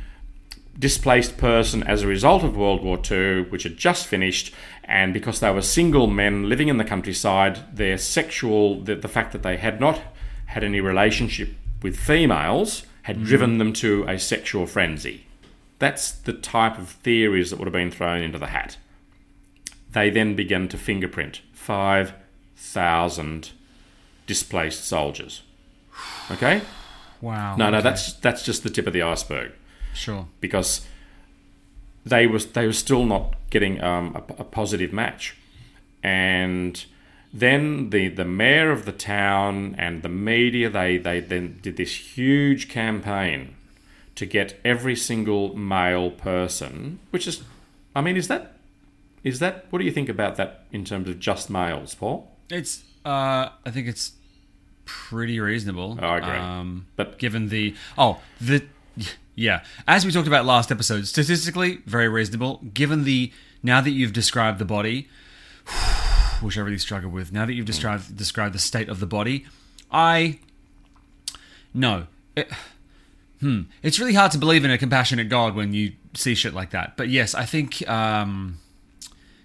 displaced 0.78 1.38
person 1.38 1.84
as 1.84 2.02
a 2.02 2.08
result 2.08 2.44
of 2.44 2.58
World 2.58 2.84
War 2.84 3.00
II, 3.10 3.44
which 3.44 3.64
had 3.64 3.78
just 3.78 4.08
finished, 4.08 4.54
and 4.84 5.14
because 5.14 5.40
they 5.40 5.52
were 5.52 5.62
single 5.62 6.08
men 6.08 6.50
living 6.50 6.68
in 6.68 6.78
the 6.78 6.84
countryside, 6.84 7.76
their 7.76 7.98
sexual, 7.98 8.82
the, 8.82 8.96
the 8.96 9.08
fact 9.08 9.32
that 9.34 9.44
they 9.44 9.58
had 9.58 9.80
not 9.80 10.02
had 10.48 10.64
any 10.64 10.82
relationship 10.82 11.50
with 11.82 11.98
females 11.98 12.86
had 13.04 13.24
driven 13.24 13.58
them 13.58 13.74
to 13.74 14.04
a 14.08 14.18
sexual 14.18 14.66
frenzy. 14.66 15.26
That's 15.80 16.12
the 16.12 16.34
type 16.34 16.78
of 16.78 16.90
theories 16.90 17.50
that 17.50 17.60
would 17.60 17.66
have 17.66 17.74
been 17.74 17.92
thrown 17.92 18.22
into 18.22 18.40
the 18.40 18.48
hat. 18.48 18.78
They 19.94 20.10
then 20.10 20.36
began 20.36 20.68
to 20.70 20.78
fingerprint 20.78 21.42
5,000 21.54 23.52
displaced 24.26 24.86
soldiers. 24.86 25.44
Okay? 26.32 26.62
Wow. 27.22 27.56
No, 27.56 27.70
no, 27.70 27.78
okay. 27.78 27.84
that's 27.84 28.14
that's 28.14 28.44
just 28.44 28.64
the 28.64 28.70
tip 28.70 28.86
of 28.86 28.92
the 28.92 29.02
iceberg 29.02 29.54
sure. 29.94 30.28
because 30.42 30.86
they 32.06 32.28
was 32.28 32.48
they 32.48 32.66
were 32.66 32.74
still 32.74 33.06
not 33.06 33.36
getting 33.50 33.82
um, 33.82 34.14
a, 34.16 34.42
a 34.42 34.44
positive 34.44 34.92
match, 34.92 35.38
and 36.04 36.84
then 37.34 37.92
the 37.92 38.10
the 38.10 38.26
mayor 38.26 38.72
of 38.72 38.84
the 38.86 38.92
town 38.92 39.74
and 39.78 40.02
the 40.02 40.10
media 40.10 40.70
they 40.70 40.98
they 40.98 41.22
then 41.22 41.60
did 41.62 41.78
this 41.78 42.18
huge 42.18 42.68
campaign 42.68 43.56
to 44.16 44.26
get 44.26 44.60
every 44.64 44.96
single 44.96 45.56
male 45.56 46.12
person, 46.12 47.00
which 47.10 47.26
is, 47.26 47.42
I 47.96 48.02
mean, 48.02 48.16
is 48.16 48.28
that 48.28 48.58
is 49.24 49.40
that 49.40 49.66
what 49.70 49.80
do 49.80 49.86
you 49.86 49.92
think 49.92 50.10
about 50.10 50.36
that 50.38 50.66
in 50.72 50.84
terms 50.86 51.08
of 51.10 51.20
just 51.20 51.50
males, 51.50 51.96
Paul? 51.96 52.32
It's. 52.50 52.84
Uh, 53.06 53.50
I 53.66 53.72
think 53.72 53.88
it's 53.88 54.14
pretty 54.86 55.40
reasonable. 55.40 55.98
I 56.02 56.18
agree. 56.18 56.32
Um, 56.32 56.88
But- 56.96 57.18
given 57.20 57.50
the 57.50 57.76
oh 57.98 58.20
the 58.40 58.66
yeah, 59.36 59.64
as 59.88 60.06
we 60.06 60.12
talked 60.12 60.28
about 60.28 60.46
last 60.46 60.72
episode, 60.72 61.08
statistically 61.08 61.80
very 61.86 62.08
reasonable. 62.08 62.62
Given 62.74 63.04
the 63.04 63.32
now 63.62 63.82
that 63.82 63.92
you've 63.92 64.14
described 64.14 64.60
the 64.60 64.66
body, 64.66 65.08
which 66.42 66.58
I 66.58 66.62
really 66.62 66.78
struggle 66.78 67.10
with. 67.10 67.32
Now 67.32 67.46
that 67.46 67.54
you've 67.54 67.66
described 67.66 68.16
described 68.16 68.54
the 68.54 68.60
state 68.60 68.90
of 68.90 69.00
the 69.00 69.08
body, 69.08 69.46
I 69.92 70.40
no. 71.74 72.08
It, 72.36 72.52
hmm. 73.40 73.62
It's 73.82 74.00
really 74.00 74.14
hard 74.14 74.32
to 74.34 74.38
believe 74.38 74.66
in 74.66 74.72
a 74.72 74.78
compassionate 74.78 75.30
God 75.30 75.56
when 75.56 75.74
you 75.74 75.94
see 76.14 76.36
shit 76.36 76.54
like 76.54 76.72
that. 76.72 76.98
But 76.98 77.10
yes, 77.10 77.34
I 77.34 77.46
think 77.46 77.88
um, 77.90 78.60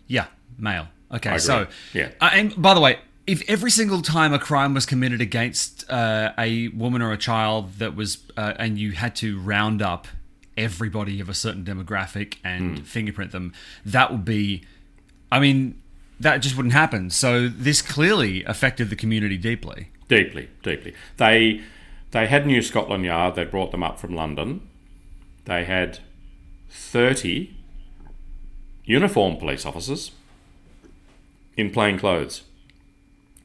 yeah, 0.08 0.26
male. 0.58 0.88
Okay, 1.12 1.38
so 1.38 1.66
Yeah. 1.94 2.10
uh, 2.20 2.30
and 2.32 2.60
by 2.60 2.74
the 2.74 2.80
way, 2.80 2.98
if 3.26 3.42
every 3.48 3.70
single 3.70 4.02
time 4.02 4.32
a 4.34 4.38
crime 4.38 4.74
was 4.74 4.84
committed 4.86 5.20
against 5.20 5.88
uh, 5.90 6.32
a 6.38 6.68
woman 6.68 7.00
or 7.02 7.12
a 7.12 7.16
child 7.18 7.74
that 7.78 7.94
was, 7.94 8.18
uh, 8.36 8.54
and 8.58 8.78
you 8.78 8.92
had 8.92 9.14
to 9.16 9.38
round 9.40 9.80
up 9.82 10.08
everybody 10.56 11.20
of 11.20 11.28
a 11.28 11.34
certain 11.34 11.64
demographic 11.64 12.36
and 12.42 12.86
fingerprint 12.86 13.32
them, 13.32 13.52
that 13.86 14.10
would 14.10 14.24
be, 14.24 14.62
I 15.30 15.40
mean, 15.40 15.80
that 16.20 16.38
just 16.38 16.56
wouldn't 16.56 16.72
happen. 16.74 17.10
So 17.10 17.48
this 17.48 17.80
clearly 17.80 18.44
affected 18.44 18.90
the 18.90 18.96
community 18.96 19.36
deeply. 19.36 19.90
Deeply, 20.08 20.48
deeply. 20.62 20.94
They 21.18 21.60
they 22.10 22.26
had 22.26 22.46
New 22.46 22.62
Scotland 22.62 23.04
Yard. 23.04 23.34
They 23.34 23.44
brought 23.44 23.70
them 23.70 23.82
up 23.82 24.00
from 24.00 24.14
London. 24.14 24.62
They 25.44 25.64
had 25.64 25.98
thirty 26.70 27.54
uniformed 28.88 29.38
police 29.38 29.66
officers 29.66 30.10
in 31.56 31.70
plain 31.70 31.98
clothes. 31.98 32.42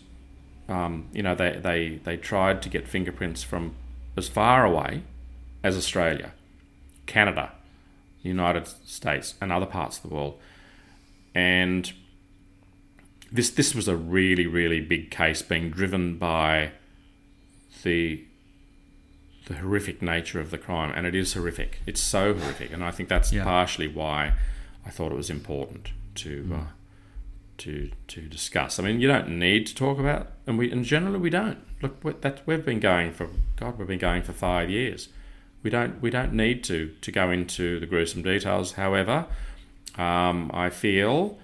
Um, 0.68 1.08
you 1.14 1.24
know, 1.24 1.34
they, 1.34 1.58
they, 1.62 2.02
they 2.04 2.18
tried 2.18 2.62
to 2.62 2.70
get 2.70 2.88
fingerprints 2.88 3.42
from 3.42 3.74
as 4.16 4.28
far 4.28 4.64
away 4.66 5.02
as 5.64 5.76
Australia, 5.76 6.34
Canada, 7.08 7.54
United 8.22 8.68
States, 8.68 9.36
and 9.42 9.52
other 9.52 9.66
parts 9.66 9.98
of 9.98 10.10
the 10.10 10.16
world. 10.16 10.40
And 11.36 11.92
this 13.32 13.50
this 13.50 13.76
was 13.76 13.88
a 13.88 13.96
really 13.96 14.48
really 14.48 14.82
big 14.82 15.12
case, 15.12 15.42
being 15.42 15.70
driven 15.70 16.18
by 16.18 16.72
the 17.84 18.24
the 19.48 19.56
horrific 19.56 20.02
nature 20.02 20.40
of 20.40 20.52
the 20.52 20.58
crime, 20.58 20.92
and 20.96 21.08
it 21.08 21.16
is 21.16 21.34
horrific. 21.34 21.80
It's 21.86 22.02
so 22.02 22.34
horrific, 22.34 22.72
and 22.72 22.84
I 22.84 22.92
think 22.92 23.10
that's 23.10 23.32
Yeah. 23.34 23.44
partially 23.44 23.88
why 23.88 24.34
I 24.86 24.90
thought 24.92 25.12
it 25.12 25.16
was 25.16 25.30
important 25.30 25.92
to. 26.16 26.52
Uh, 26.54 26.64
to, 27.58 27.92
to 28.08 28.22
discuss. 28.22 28.80
I 28.80 28.84
mean, 28.84 29.02
you 29.02 29.10
don't 29.10 29.38
need 29.38 29.68
to 29.68 29.76
talk 29.76 30.00
about, 30.00 30.32
and 30.48 30.58
we 30.58 30.72
and 30.72 30.86
generally 30.86 31.20
we 31.20 31.30
don't. 31.30 31.58
Look, 31.82 32.22
that 32.22 32.42
we've 32.46 32.64
been 32.64 32.80
going 32.80 33.12
for 33.12 33.28
God, 33.58 33.78
we've 33.78 33.86
been 33.86 34.00
going 34.00 34.22
for 34.24 34.32
five 34.32 34.70
years. 34.70 35.10
We 35.64 35.70
don't 35.70 36.02
we 36.02 36.10
don't 36.10 36.34
need 36.34 36.64
to 36.66 36.94
to 37.02 37.12
go 37.12 37.32
into 37.32 37.80
the 37.80 37.86
gruesome 37.86 38.22
details. 38.22 38.74
However, 38.74 39.26
um, 39.98 40.52
I 40.54 40.70
feel 40.70 41.38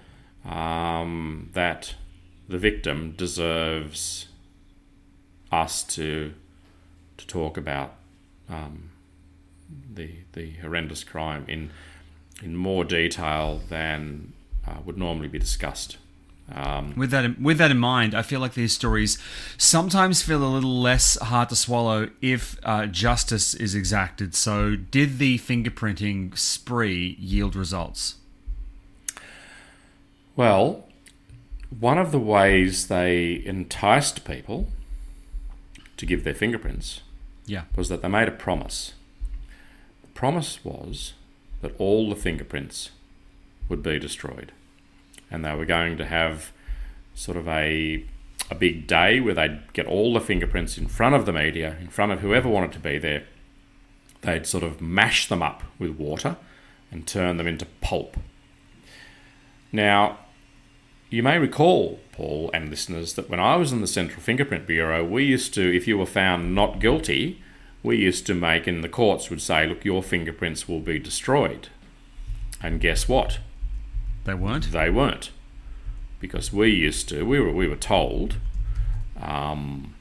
um, 0.44 1.50
that 1.52 1.94
the 2.48 2.58
victim 2.58 3.14
deserves 3.16 4.28
us 5.52 5.82
to 5.82 6.32
to 7.18 7.26
talk 7.26 7.56
about 7.56 7.94
um, 8.48 8.90
the 9.92 10.10
the 10.32 10.52
horrendous 10.62 11.04
crime 11.04 11.44
in 11.48 11.70
in 12.42 12.56
more 12.56 12.84
detail 12.84 13.60
than 13.68 14.32
uh, 14.66 14.76
would 14.84 14.98
normally 14.98 15.28
be 15.28 15.38
discussed. 15.38 15.98
Um, 16.52 16.94
With 16.96 17.10
that, 17.10 17.24
in, 17.24 17.42
with 17.42 17.58
that 17.58 17.72
in 17.72 17.78
mind, 17.78 18.14
I 18.14 18.22
feel 18.22 18.38
like 18.38 18.54
these 18.54 18.72
stories 18.72 19.18
sometimes 19.58 20.22
feel 20.22 20.44
a 20.44 20.46
little 20.46 20.80
less 20.80 21.18
hard 21.20 21.48
to 21.48 21.56
swallow 21.56 22.08
if 22.22 22.56
uh, 22.62 22.86
justice 22.86 23.52
is 23.52 23.74
exacted. 23.74 24.34
So, 24.36 24.76
did 24.76 25.18
the 25.18 25.38
fingerprinting 25.38 26.38
spree 26.38 27.16
yield 27.18 27.56
results? 27.56 28.16
Well, 30.36 30.86
one 31.80 31.98
of 31.98 32.12
the 32.12 32.18
ways 32.20 32.86
they 32.88 33.42
enticed 33.44 34.24
people 34.24 34.68
to 35.96 36.06
give 36.06 36.24
their 36.24 36.34
fingerprints 36.34 37.00
Yeah. 37.46 37.62
was 37.74 37.88
that 37.88 38.02
they 38.02 38.08
made 38.08 38.28
a 38.28 38.32
promise. 38.32 38.92
The 40.02 40.08
promise 40.08 40.64
was 40.64 41.14
that 41.62 41.74
all 41.78 42.08
the 42.08 42.16
fingerprints 42.16 42.90
would 43.68 43.82
be 43.82 43.98
destroyed. 43.98 44.52
And 45.30 45.44
they 45.44 45.54
were 45.54 45.64
going 45.64 45.96
to 45.98 46.06
have 46.06 46.52
sort 47.14 47.36
of 47.36 47.48
a 47.48 48.04
a 48.50 48.54
big 48.54 48.86
day 48.86 49.20
where 49.20 49.34
they'd 49.34 49.60
get 49.72 49.86
all 49.86 50.14
the 50.14 50.20
fingerprints 50.20 50.78
in 50.78 50.86
front 50.86 51.14
of 51.14 51.26
the 51.26 51.32
media, 51.32 51.76
in 51.80 51.88
front 51.88 52.12
of 52.12 52.20
whoever 52.20 52.48
wanted 52.48 52.72
to 52.72 52.78
be 52.78 52.98
there. 52.98 53.24
They'd 54.20 54.46
sort 54.46 54.62
of 54.62 54.80
mash 54.80 55.28
them 55.28 55.42
up 55.42 55.62
with 55.78 55.92
water 55.92 56.36
and 56.90 57.06
turn 57.06 57.36
them 57.36 57.46
into 57.46 57.66
pulp. 57.80 58.16
Now, 59.72 60.18
you 61.10 61.22
may 61.22 61.38
recall, 61.38 62.00
Paul 62.12 62.50
and 62.54 62.70
listeners, 62.70 63.14
that 63.14 63.28
when 63.28 63.40
I 63.40 63.56
was 63.56 63.72
in 63.72 63.80
the 63.80 63.86
Central 63.86 64.20
Fingerprint 64.20 64.66
Bureau, 64.66 65.04
we 65.04 65.24
used 65.24 65.54
to, 65.54 65.76
if 65.76 65.86
you 65.86 65.98
were 65.98 66.06
found 66.06 66.54
not 66.54 66.80
guilty, 66.80 67.42
we 67.82 67.96
used 67.96 68.26
to 68.26 68.34
make, 68.34 68.66
in 68.66 68.80
the 68.80 68.88
courts 68.88 69.30
would 69.30 69.42
say, 69.42 69.66
look, 69.66 69.84
your 69.84 70.02
fingerprints 70.02 70.68
will 70.68 70.80
be 70.80 70.98
destroyed. 70.98 71.68
And 72.62 72.80
guess 72.80 73.08
what? 73.08 73.38
They 74.26 74.34
weren't. 74.34 74.72
They 74.72 74.90
weren't. 74.90 75.30
Because 76.18 76.52
we 76.52 76.70
used 76.70 77.08
to, 77.10 77.24
we 77.24 77.38
were, 77.38 77.52
we 77.52 77.68
were 77.68 77.76
told 77.76 78.36
um, 79.20 79.94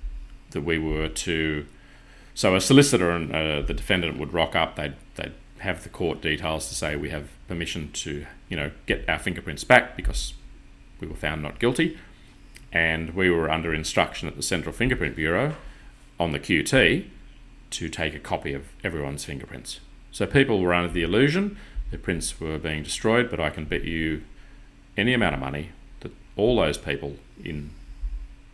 that 0.49 0.61
we 0.61 0.79
were 0.79 1.07
to. 1.07 1.65
So 2.33 2.55
a 2.55 2.59
solicitor 2.59 3.11
and 3.11 3.33
uh, 3.33 3.61
the 3.61 3.73
defendant 3.73 4.19
would 4.19 4.33
rock 4.33 4.55
up, 4.55 4.75
they'd, 4.75 4.95
they'd 5.15 5.33
have 5.59 5.83
the 5.83 5.89
court 5.89 6.21
details 6.21 6.67
to 6.67 6.75
say 6.75 6.95
we 6.95 7.09
have 7.11 7.29
permission 7.47 7.91
to, 7.93 8.25
you 8.49 8.57
know, 8.57 8.71
get 8.87 9.07
our 9.07 9.19
fingerprints 9.19 9.63
back 9.63 9.95
because 9.95 10.33
we 10.99 11.07
were 11.07 11.15
found 11.15 11.43
not 11.43 11.59
guilty. 11.59 11.97
And 12.73 13.13
we 13.13 13.29
were 13.29 13.49
under 13.49 13.73
instruction 13.73 14.27
at 14.27 14.35
the 14.35 14.41
Central 14.41 14.73
Fingerprint 14.73 15.15
Bureau 15.15 15.55
on 16.19 16.31
the 16.31 16.39
QT 16.39 17.05
to 17.69 17.89
take 17.89 18.15
a 18.15 18.19
copy 18.19 18.53
of 18.53 18.65
everyone's 18.83 19.23
fingerprints. 19.23 19.79
So 20.11 20.25
people 20.25 20.59
were 20.61 20.73
under 20.73 20.91
the 20.91 21.03
illusion 21.03 21.57
their 21.91 21.99
prints 21.99 22.39
were 22.39 22.57
being 22.57 22.83
destroyed, 22.83 23.29
but 23.29 23.39
I 23.39 23.49
can 23.49 23.65
bet 23.65 23.83
you 23.83 24.23
any 24.97 25.13
amount 25.13 25.35
of 25.35 25.41
money 25.41 25.69
that 26.01 26.11
all 26.35 26.57
those 26.57 26.77
people 26.77 27.17
in, 27.43 27.71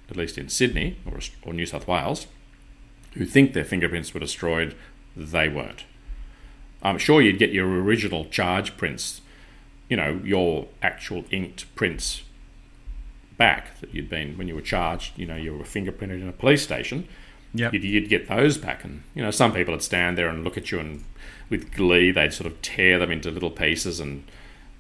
at 0.10 0.18
least 0.18 0.38
in 0.38 0.50
Sydney 0.50 0.98
or, 1.06 1.20
or 1.44 1.54
New 1.54 1.66
South 1.66 1.88
Wales, 1.88 2.28
who 3.14 3.26
think 3.26 3.54
their 3.54 3.66
fingerprints 3.66 4.14
were 4.14 4.20
destroyed, 4.20 4.76
they 5.16 5.50
weren't. 5.50 5.86
I'm 6.84 6.98
sure 6.98 7.22
you'd 7.22 7.38
get 7.38 7.52
your 7.52 7.68
original 7.68 8.26
charge 8.26 8.76
prints, 8.78 9.22
you 9.90 9.98
know, 9.98 10.20
your 10.24 10.68
actual 10.82 11.26
inked 11.30 11.74
prints 11.76 12.24
back 13.38 13.80
that 13.82 13.94
you'd 13.94 14.10
been 14.10 14.38
when 14.38 14.48
you 14.48 14.56
were 14.56 14.62
charged. 14.62 15.18
You 15.18 15.26
know, 15.26 15.36
you 15.36 15.56
were 15.56 15.64
fingerprinted 15.64 16.22
in 16.22 16.28
a 16.28 16.32
police 16.32 16.64
station. 16.64 17.08
Yep. 17.54 17.74
You'd, 17.74 17.84
you'd 17.84 18.10
get 18.10 18.30
those 18.30 18.58
back, 18.58 18.84
and 18.84 19.04
you 19.14 19.22
know, 19.22 19.32
some 19.32 19.54
people 19.54 19.74
would 19.74 19.84
stand 19.84 20.18
there 20.18 20.30
and 20.30 20.44
look 20.44 20.58
at 20.58 20.72
you, 20.72 20.80
and 20.80 21.04
with 21.50 21.74
glee, 21.74 22.12
they'd 22.12 22.34
sort 22.34 22.48
of 22.52 22.62
tear 22.62 22.98
them 22.98 23.12
into 23.12 23.30
little 23.30 23.52
pieces, 23.52 24.00
and 24.00 24.24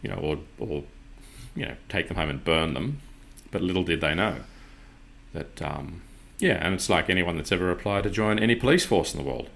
you 0.01 0.09
know, 0.09 0.15
or 0.15 0.39
or 0.57 0.83
you 1.55 1.65
know, 1.65 1.75
take 1.89 2.07
them 2.07 2.17
home 2.17 2.29
and 2.29 2.43
burn 2.43 2.73
them. 2.73 3.01
But 3.51 3.61
little 3.61 3.83
did 3.83 3.99
they 3.99 4.15
know 4.15 4.37
that, 5.33 5.61
um, 5.61 6.01
yeah, 6.39 6.65
and 6.65 6.73
it's 6.73 6.89
like 6.89 7.09
anyone 7.09 7.35
that's 7.35 7.51
ever 7.51 7.69
applied 7.71 8.03
to 8.03 8.09
join 8.09 8.39
any 8.39 8.55
police 8.55 8.85
force 8.85 9.13
in 9.13 9.21
the 9.21 9.29
world. 9.29 9.49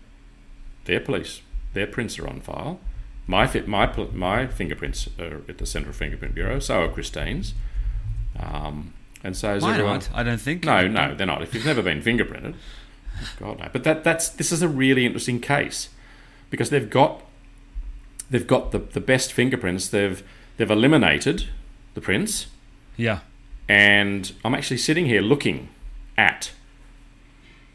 Their 0.84 0.99
police, 0.99 1.41
their 1.74 1.88
prints 1.88 2.20
are 2.20 2.28
on 2.28 2.41
file. 2.41 2.80
My 3.28 3.49
my 3.66 3.91
my 4.13 4.47
fingerprints 4.47 5.09
are 5.18 5.41
at 5.47 5.57
the 5.57 5.66
Central 5.66 5.93
Fingerprint 5.93 6.36
Bureau. 6.36 6.59
So 6.59 6.84
are 6.84 6.89
Christine's. 6.89 7.53
Um, 8.39 8.93
and 9.24 9.36
so 9.36 9.55
is 9.55 9.63
Mine 9.63 9.72
everyone. 9.72 9.93
aren't, 9.93 10.09
I 10.13 10.24
don't 10.24 10.39
think. 10.41 10.66
No, 10.66 10.88
no, 10.88 11.16
they're 11.16 11.26
not. 11.26 11.41
If 11.41 11.55
you've 11.55 11.66
never 11.66 11.82
been 11.82 12.01
fingerprinted, 12.01 12.55
God 13.39 13.59
no. 13.59 13.70
But 13.72 13.84
that 13.84 14.03
that's 14.03 14.30
this 14.30 14.51
is 14.51 14.61
a 14.61 14.68
really 14.70 15.05
interesting 15.05 15.39
case 15.39 15.89
because 16.49 16.70
they've 16.70 16.89
got 16.89 17.24
they've 18.30 18.47
got 18.47 18.72
the, 18.72 18.80
the 18.80 18.99
best 19.01 19.32
fingerprints. 19.34 19.88
They've 19.89 20.24
they've 20.57 20.72
eliminated 20.72 21.49
the 21.93 22.01
prints, 22.01 22.47
Yeah. 22.97 23.20
and 23.70 24.32
I'm 24.43 24.53
actually 24.55 24.78
sitting 24.78 25.05
here 25.05 25.22
looking 25.22 25.70
at 26.18 26.51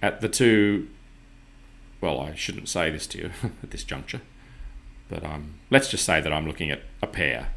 at 0.03 0.21
the 0.21 0.29
two. 0.29 0.89
Well, 2.01 2.19
I 2.21 2.35
shouldn't 2.35 2.69
say 2.69 2.91
this 2.91 3.07
to 3.09 3.19
you 3.19 3.31
at 3.63 3.71
this 3.71 3.85
juncture, 3.85 4.21
but 5.09 5.25
um, 5.25 5.55
let's 5.71 5.89
just 5.91 6.05
say 6.05 6.21
that 6.21 6.33
I'm 6.33 6.47
looking 6.47 6.71
at 6.71 6.83
a 7.03 7.07
pair 7.07 7.49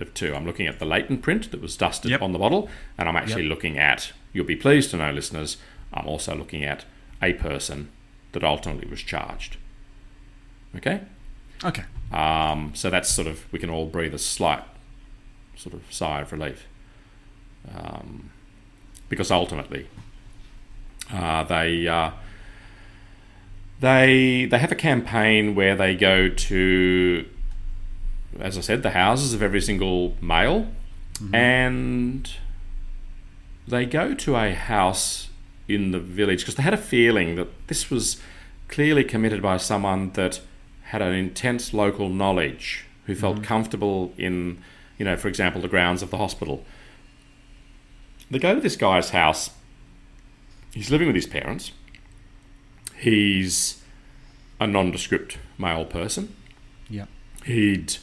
of, 0.00 0.14
two. 0.14 0.34
I'm 0.34 0.44
looking 0.46 0.66
at 0.66 0.78
the 0.78 0.84
latent 0.86 1.22
print 1.22 1.50
that 1.50 1.60
was 1.62 1.76
dusted 1.76 2.10
Yep. 2.10 2.22
on 2.22 2.32
the 2.32 2.38
bottle, 2.38 2.68
and 2.98 3.08
I'm 3.08 3.16
actually 3.16 3.42
Yep. 3.44 3.50
looking 3.50 3.78
at. 3.78 4.12
You'll 4.32 4.46
be 4.46 4.56
pleased 4.56 4.90
to 4.92 4.96
know, 4.96 5.12
listeners. 5.12 5.58
I'm 5.94 6.06
also 6.06 6.34
looking 6.34 6.64
at 6.64 6.84
a 7.22 7.32
person 7.34 7.90
that 8.32 8.42
ultimately 8.42 8.88
was 8.88 9.00
charged. 9.00 9.56
Okay. 10.76 11.02
Okay. 11.64 11.84
Um, 12.12 12.72
so 12.74 12.90
that's 12.90 13.08
sort 13.08 13.28
of 13.28 13.50
we 13.52 13.58
can 13.58 13.70
all 13.70 13.86
breathe 13.86 14.14
a 14.14 14.18
slight 14.18 14.64
sort 15.56 15.74
of 15.74 15.82
sigh 15.90 16.20
of 16.20 16.32
relief, 16.32 16.66
um, 17.74 18.30
because 19.08 19.30
ultimately 19.30 19.86
uh, 21.12 21.44
they 21.44 21.86
uh, 21.86 22.10
they 23.80 24.46
they 24.50 24.58
have 24.58 24.72
a 24.72 24.76
campaign 24.76 25.54
where 25.54 25.76
they 25.76 25.94
go 25.94 26.28
to, 26.28 27.26
as 28.40 28.58
I 28.58 28.60
said, 28.60 28.82
the 28.82 28.90
houses 28.90 29.32
of 29.32 29.42
every 29.42 29.60
single 29.60 30.16
male, 30.20 30.66
and 31.32 32.30
they 33.68 33.86
go 33.86 34.14
to 34.14 34.36
a 34.36 34.52
house 34.54 35.28
in 35.68 35.92
the 35.92 36.00
village 36.00 36.40
because 36.40 36.56
they 36.56 36.62
had 36.62 36.74
a 36.74 36.78
feeling 36.78 37.36
that 37.36 37.68
this 37.68 37.90
was 37.90 38.20
clearly 38.68 39.04
committed 39.04 39.42
by 39.42 39.56
someone 39.56 40.10
that 40.12 40.40
had 40.84 41.02
an 41.02 41.14
intense 41.14 41.72
local 41.72 42.08
knowledge, 42.08 42.86
who 43.06 43.14
felt 43.14 43.36
mm-hmm. 43.36 43.44
comfortable 43.44 44.12
in, 44.16 44.62
you 44.98 45.04
know, 45.04 45.16
for 45.16 45.28
example, 45.28 45.60
the 45.60 45.68
grounds 45.68 46.02
of 46.02 46.10
the 46.10 46.18
hospital. 46.18 46.64
They 48.30 48.38
go 48.38 48.54
to 48.54 48.60
this 48.60 48.76
guy's 48.76 49.10
house. 49.10 49.50
He's 50.72 50.90
living 50.90 51.06
with 51.06 51.16
his 51.16 51.26
parents. 51.26 51.72
He's 52.96 53.82
a 54.60 54.66
nondescript 54.66 55.38
male 55.58 55.84
person. 55.84 56.34
Yep. 56.88 57.08
He'd 57.44 57.96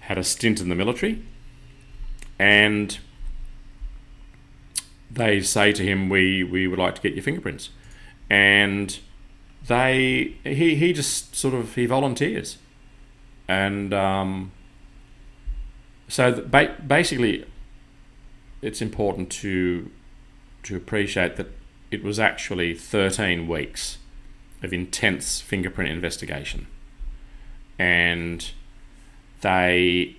had 0.00 0.18
a 0.18 0.24
stint 0.24 0.60
in 0.60 0.68
the 0.68 0.74
military, 0.74 1.22
and 2.38 2.98
they 5.14 5.40
say 5.40 5.72
to 5.72 5.82
him, 5.82 6.08
"We 6.08 6.42
we 6.42 6.66
would 6.66 6.78
like 6.78 6.94
to 6.96 7.02
get 7.02 7.14
your 7.14 7.22
fingerprints," 7.22 7.70
and 8.30 8.98
they 9.66 10.36
he 10.44 10.74
he 10.74 10.92
just 10.92 11.34
sort 11.36 11.54
of 11.54 11.74
he 11.74 11.86
volunteers, 11.86 12.58
and 13.48 13.92
um, 13.92 14.52
so 16.08 16.42
ba- 16.46 16.76
basically, 16.86 17.46
it's 18.62 18.80
important 18.80 19.30
to 19.30 19.90
to 20.64 20.76
appreciate 20.76 21.36
that 21.36 21.48
it 21.90 22.02
was 22.02 22.18
actually 22.18 22.74
thirteen 22.74 23.46
weeks 23.46 23.98
of 24.62 24.72
intense 24.72 25.40
fingerprint 25.40 25.90
investigation, 25.90 26.66
and 27.78 28.52
they 29.42 30.16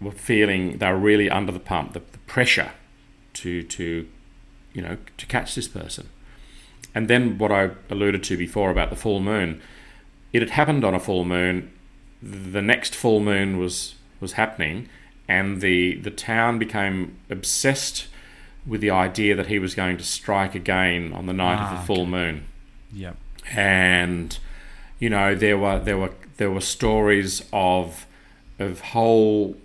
were 0.00 0.12
feeling 0.12 0.78
they 0.78 0.90
were 0.90 0.98
really 0.98 1.28
under 1.28 1.50
the 1.50 1.58
pump, 1.58 1.94
the, 1.94 2.02
the 2.12 2.18
pressure 2.18 2.72
to 3.42 3.62
to 3.62 4.06
you 4.74 4.82
know 4.82 4.96
to 5.16 5.26
catch 5.26 5.54
this 5.54 5.68
person. 5.68 6.08
And 6.94 7.08
then 7.08 7.36
what 7.38 7.52
I 7.52 7.70
alluded 7.90 8.22
to 8.24 8.36
before 8.36 8.70
about 8.70 8.88
the 8.90 8.96
full 8.96 9.20
moon, 9.20 9.60
it 10.32 10.40
had 10.40 10.50
happened 10.50 10.82
on 10.84 10.94
a 10.94 11.00
full 11.00 11.24
moon. 11.24 11.70
The 12.22 12.62
next 12.62 12.94
full 12.94 13.20
moon 13.20 13.58
was 13.58 13.94
was 14.20 14.32
happening, 14.32 14.88
and 15.28 15.60
the 15.60 15.96
the 15.96 16.10
town 16.10 16.58
became 16.58 17.16
obsessed 17.30 18.08
with 18.66 18.80
the 18.80 18.90
idea 18.90 19.34
that 19.36 19.46
he 19.46 19.58
was 19.58 19.74
going 19.74 19.96
to 19.98 20.02
strike 20.04 20.54
again 20.54 21.12
on 21.12 21.26
the 21.26 21.32
night 21.32 21.54
of 21.60 21.68
Ah, 21.72 21.80
the 21.80 21.86
full 21.86 22.04
moon 22.06 22.46
Yep. 22.92 23.16
and 23.54 24.38
you 24.98 25.08
know 25.08 25.36
there 25.36 25.56
were 25.56 25.78
there 25.78 25.96
were 25.98 26.10
there 26.38 26.50
were 26.50 26.60
stories 26.60 27.44
of 27.52 28.06
of 28.58 28.80
whole 28.80 29.56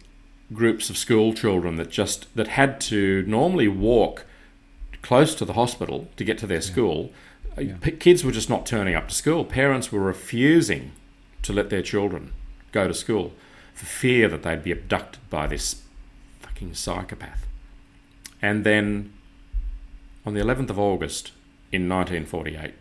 groups 0.54 0.90
of 0.90 0.98
school 0.98 1.34
children 1.34 1.76
that 1.78 1.90
just 1.90 2.34
that 2.36 2.50
had 2.50 2.82
to 2.82 3.24
normally 3.28 3.68
walk 3.68 4.26
close 5.02 5.34
to 5.36 5.46
the 5.46 5.54
hospital 5.54 6.08
to 6.16 6.24
get 6.24 6.38
to 6.38 6.48
their 6.48 6.62
school. 6.62 7.12
Uh, 7.58 7.64
P- 7.82 7.92
kids 7.92 8.24
were 8.24 8.32
just 8.32 8.50
not 8.50 8.66
turning 8.66 8.96
up 8.96 9.08
to 9.08 9.16
school. 9.16 9.44
Parents 9.44 9.92
were 9.92 10.02
refusing 10.02 10.92
to 11.42 11.54
let 11.54 11.70
their 11.70 11.82
children 11.82 12.34
go 12.72 12.88
to 12.88 12.94
school 12.94 13.34
for 13.74 13.86
fear 13.86 14.28
that 14.28 14.44
they'd 14.44 14.64
be 14.64 14.72
abducted 14.72 15.28
by 15.30 15.48
this 15.48 15.82
fucking 16.40 16.74
psychopath. 16.74 17.48
And 18.42 18.64
then 18.64 19.14
on 20.26 20.34
the 20.34 20.42
11th 20.42 20.70
of 20.70 20.80
August 20.80 21.32
in 21.72 21.88
1948 21.90 22.74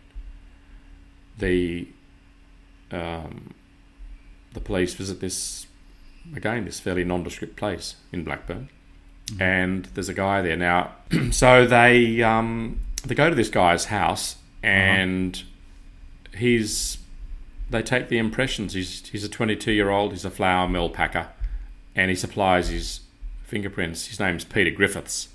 the 1.37 1.87
um, 2.91 3.53
the 4.53 4.59
police 4.59 4.93
visit 4.93 5.21
this 5.21 5.65
again 6.35 6.65
this 6.65 6.79
fairly 6.79 7.03
nondescript 7.03 7.55
place 7.55 7.95
in 8.11 8.23
Blackburn, 8.23 8.69
and 9.39 9.85
there's 9.93 10.09
a 10.09 10.13
guy 10.13 10.41
there 10.41 10.57
now. 10.57 10.91
so 11.31 11.65
they 11.65 12.21
um, 12.21 12.79
they 13.05 13.15
go 13.15 13.29
to 13.29 13.35
this 13.35 13.49
guy's 13.49 13.85
house, 13.85 14.37
and 14.63 15.43
he's 16.37 16.97
they 17.69 17.81
take 17.81 18.09
the 18.09 18.17
impressions. 18.17 18.73
He's 18.73 19.07
he's 19.09 19.23
a 19.23 19.29
22 19.29 19.71
year 19.71 19.89
old. 19.89 20.11
He's 20.11 20.25
a 20.25 20.31
flour 20.31 20.67
mill 20.67 20.89
packer, 20.89 21.29
and 21.95 22.09
he 22.09 22.15
supplies 22.15 22.69
his 22.69 23.01
fingerprints. 23.43 24.07
His 24.07 24.19
name's 24.19 24.45
Peter 24.45 24.71
Griffiths, 24.71 25.29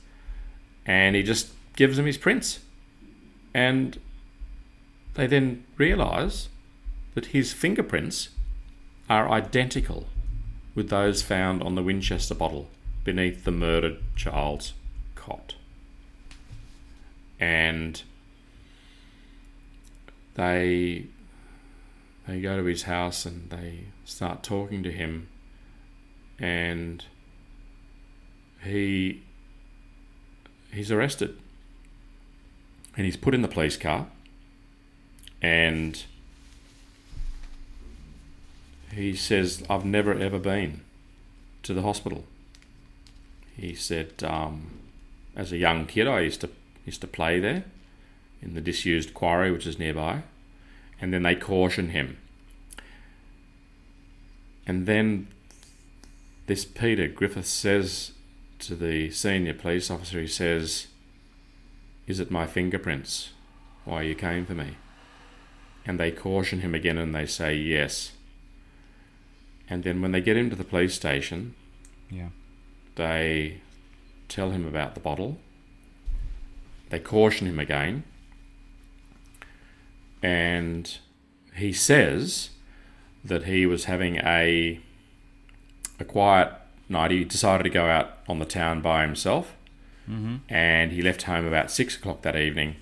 and 0.84 1.16
he 1.16 1.22
just 1.22 1.50
gives 1.76 1.96
them 1.96 2.06
his 2.06 2.18
prints, 2.18 2.60
and 3.54 3.98
they 5.14 5.26
then 5.26 5.64
realise 5.76 6.48
that 7.14 7.26
his 7.26 7.52
fingerprints 7.52 8.28
are 9.08 9.30
identical 9.30 10.06
with 10.76 10.90
those 10.90 11.22
found 11.22 11.62
on 11.62 11.74
the 11.74 11.82
Winchester 11.82 12.34
bottle 12.34 12.68
beneath 13.02 13.44
the 13.44 13.50
murdered 13.50 13.98
child's 14.14 14.74
cot. 15.14 15.56
And 17.40 18.02
they 20.34 21.06
they 22.28 22.40
go 22.40 22.56
to 22.58 22.64
his 22.64 22.82
house 22.82 23.24
and 23.24 23.50
they 23.50 23.84
start 24.04 24.42
talking 24.42 24.82
to 24.82 24.92
him. 24.92 25.28
And 26.38 27.04
he 28.62 29.22
he's 30.72 30.92
arrested. 30.92 31.38
And 32.96 33.06
he's 33.06 33.16
put 33.16 33.34
in 33.34 33.42
the 33.42 33.48
police 33.48 33.76
car. 33.76 34.08
And 35.40 36.04
he 38.92 39.14
says, 39.14 39.64
I've 39.68 39.84
never 39.84 40.14
ever 40.14 40.38
been 40.38 40.80
to 41.62 41.74
the 41.74 41.82
hospital. 41.82 42.24
He 43.56 43.74
said, 43.74 44.22
um, 44.22 44.70
as 45.34 45.52
a 45.52 45.56
young 45.56 45.86
kid, 45.86 46.06
I 46.06 46.20
used 46.20 46.40
to 46.42 46.50
used 46.84 47.00
to 47.00 47.06
play 47.06 47.40
there 47.40 47.64
in 48.40 48.54
the 48.54 48.60
disused 48.60 49.12
quarry, 49.12 49.50
which 49.50 49.66
is 49.66 49.78
nearby, 49.78 50.22
and 51.00 51.12
then 51.12 51.22
they 51.22 51.34
caution 51.34 51.90
him. 51.90 52.16
And 54.66 54.86
then 54.86 55.28
this 56.46 56.64
Peter 56.64 57.08
Griffith 57.08 57.46
says 57.46 58.12
to 58.60 58.74
the 58.74 59.10
senior 59.10 59.54
police 59.54 59.90
officer, 59.90 60.20
he 60.20 60.26
says, 60.26 60.86
Is 62.06 62.20
it 62.20 62.30
my 62.30 62.46
fingerprints? 62.46 63.30
Why 63.84 64.02
you 64.02 64.14
came 64.14 64.46
for 64.46 64.54
me? 64.54 64.76
And 65.84 66.00
they 66.00 66.10
caution 66.10 66.60
him 66.60 66.74
again 66.74 66.98
and 66.98 67.14
they 67.14 67.26
say 67.26 67.54
yes. 67.54 68.12
And 69.68 69.82
then 69.84 70.00
when 70.00 70.12
they 70.12 70.20
get 70.20 70.36
him 70.36 70.50
to 70.50 70.56
the 70.56 70.64
police 70.64 70.94
station, 70.94 71.54
Yeah. 72.10 72.28
they 72.94 73.60
tell 74.28 74.50
him 74.50 74.66
about 74.66 74.94
the 74.94 75.00
bottle. 75.00 75.38
They 76.90 76.98
caution 77.00 77.46
him 77.48 77.58
again. 77.58 78.04
And 80.22 80.96
he 81.54 81.72
says 81.72 82.50
that 83.24 83.44
he 83.44 83.66
was 83.66 83.84
having 83.84 84.16
a 84.16 84.80
a 85.98 86.04
quiet 86.04 86.52
night. 86.88 87.10
He 87.10 87.24
decided 87.24 87.64
to 87.64 87.70
go 87.70 87.86
out 87.86 88.18
on 88.28 88.38
the 88.38 88.44
town 88.44 88.80
by 88.82 89.02
himself. 89.02 89.54
Mm-hmm. 90.08 90.36
And 90.48 90.92
he 90.92 91.02
left 91.02 91.22
home 91.22 91.46
about 91.46 91.70
six 91.70 91.96
o'clock 91.96 92.22
that 92.22 92.36
evening. 92.36 92.76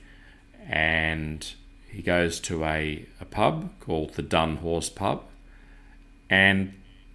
And 0.69 1.47
he 1.89 2.03
goes 2.03 2.41
to 2.41 2.65
a, 2.65 3.07
a 3.21 3.25
pub 3.25 3.71
called 3.81 4.15
the 4.15 4.23
Dun 4.23 4.57
Horse 4.57 4.91
Pub 4.91 5.25
and 6.35 6.73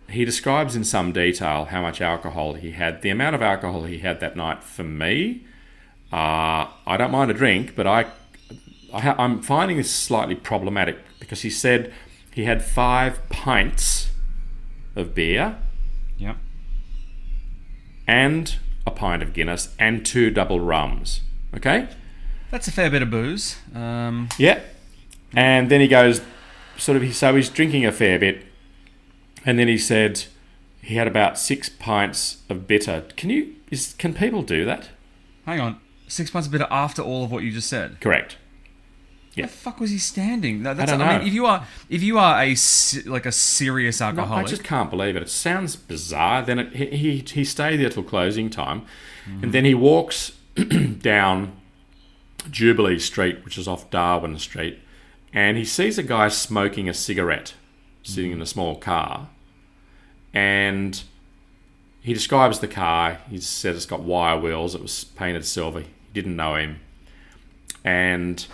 he 0.09 0.23
describes 0.25 0.75
in 0.75 0.83
some 0.83 1.11
detail 1.11 1.65
how 1.65 1.81
much 1.81 1.99
alcohol 2.01 2.53
he 2.53 2.71
had. 2.71 3.01
The 3.01 3.09
amount 3.09 3.35
of 3.35 3.41
alcohol 3.41 3.83
he 3.83 3.99
had 3.99 4.19
that 4.21 4.35
night 4.35 4.63
for 4.63 4.83
me, 4.83 5.43
uh, 6.11 6.61
I 6.87 6.95
don't 6.97 7.11
mind 7.11 7.29
a 7.29 7.33
drink, 7.33 7.75
but 7.75 7.85
I, 7.85 7.99
I 8.93 9.01
ha- 9.01 9.15
I'm 9.19 9.41
finding 9.41 9.77
this 9.77 9.91
slightly 9.91 10.35
problematic 10.35 10.97
because 11.19 11.41
he 11.41 11.49
said 11.49 11.93
he 12.33 12.45
had 12.45 12.63
five 12.63 13.27
pints 13.29 14.09
of 14.95 15.13
beer 15.13 15.57
Yep. 16.17 16.37
and 18.07 18.55
a 18.87 18.91
pint 18.91 19.21
of 19.21 19.33
Guinness 19.33 19.75
and 19.77 20.05
two 20.05 20.31
double 20.31 20.59
rums. 20.59 21.21
Okay? 21.55 21.87
That's 22.51 22.67
a 22.67 22.71
fair 22.71 22.89
bit 22.89 23.01
of 23.01 23.11
booze. 23.11 23.57
Um, 23.75 24.29
Yeah. 24.37 24.59
And 25.35 25.69
then 25.69 25.79
he 25.81 25.87
goes, 25.87 26.21
sort 26.77 26.97
of, 27.01 27.15
so 27.15 27.35
he's 27.35 27.49
drinking 27.49 27.85
a 27.85 27.91
fair 27.91 28.17
bit. 28.17 28.45
And 29.45 29.57
then 29.57 29.67
he 29.67 29.77
said, 29.77 30.25
he 30.81 30.95
had 30.95 31.07
about 31.07 31.37
six 31.37 31.69
pints 31.69 32.37
of 32.49 32.67
bitter. 32.67 33.05
Can 33.15 33.29
you? 33.29 33.55
Is, 33.71 33.93
can 33.97 34.13
people 34.13 34.41
do 34.41 34.65
that? 34.65 34.89
Hang 35.45 35.59
on. 35.59 35.79
Six 36.07 36.31
pints 36.31 36.47
of 36.47 36.51
bitter 36.51 36.67
after 36.71 37.01
all 37.01 37.23
of 37.23 37.31
what 37.31 37.43
you 37.43 37.51
just 37.51 37.69
said. 37.69 37.99
Correct. 38.01 38.37
Yeah. 39.35 39.43
Where 39.43 39.47
the 39.47 39.53
fuck 39.57 39.79
was 39.79 39.91
he 39.91 39.99
standing? 39.99 40.63
No, 40.63 40.73
that's, 40.73 40.91
don't 40.91 41.01
I, 41.01 41.11
mean, 41.11 41.21
know. 41.21 41.27
if 41.27 41.33
you 41.33 41.45
are 41.45 41.67
if 41.89 42.01
you 42.01 42.17
are 42.17 42.41
a 42.41 42.55
like 43.05 43.25
a 43.25 43.31
serious 43.31 43.99
No, 43.99 44.07
I 44.07 44.09
alcoholic, 44.09 44.47
just 44.47 44.63
can't 44.63 44.89
believe 44.89 45.15
it. 45.15 45.21
It 45.21 45.29
sounds 45.29 45.75
bizarre. 45.75 46.41
Then 46.41 46.59
it, 46.59 46.75
he, 46.75 46.85
he 46.85 47.17
he 47.19 47.45
stayed 47.45 47.77
there 47.77 47.89
till 47.89 48.03
closing 48.03 48.49
time, 48.49 48.85
and 49.41 49.53
then 49.53 49.65
he 49.65 49.75
walks 49.75 50.31
down 51.01 51.53
Jubilee 52.49 52.99
Street, 52.99 53.45
which 53.45 53.57
is 53.57 53.67
off 53.67 53.89
Darwin 53.91 54.37
Street, 54.39 54.79
and 55.31 55.57
he 55.57 55.65
sees 55.65 55.97
a 55.97 56.03
guy 56.03 56.27
smoking 56.29 56.89
a 56.89 56.93
cigarette 56.93 57.53
sitting 58.03 58.31
in 58.31 58.41
a 58.41 58.45
small 58.45 58.75
car, 58.75 59.29
and 60.33 61.03
he 62.01 62.13
describes 62.13 62.59
the 62.59 62.67
car. 62.67 63.19
He 63.29 63.39
said 63.39 63.75
it's 63.75 63.85
got 63.85 64.01
wire 64.01 64.39
wheels. 64.39 64.75
It 64.75 64.81
was 64.81 65.03
painted 65.03 65.45
silver. 65.45 65.81
He 65.81 65.87
didn't 66.13 66.35
know 66.35 66.55
him, 66.55 66.79
and 67.83 68.45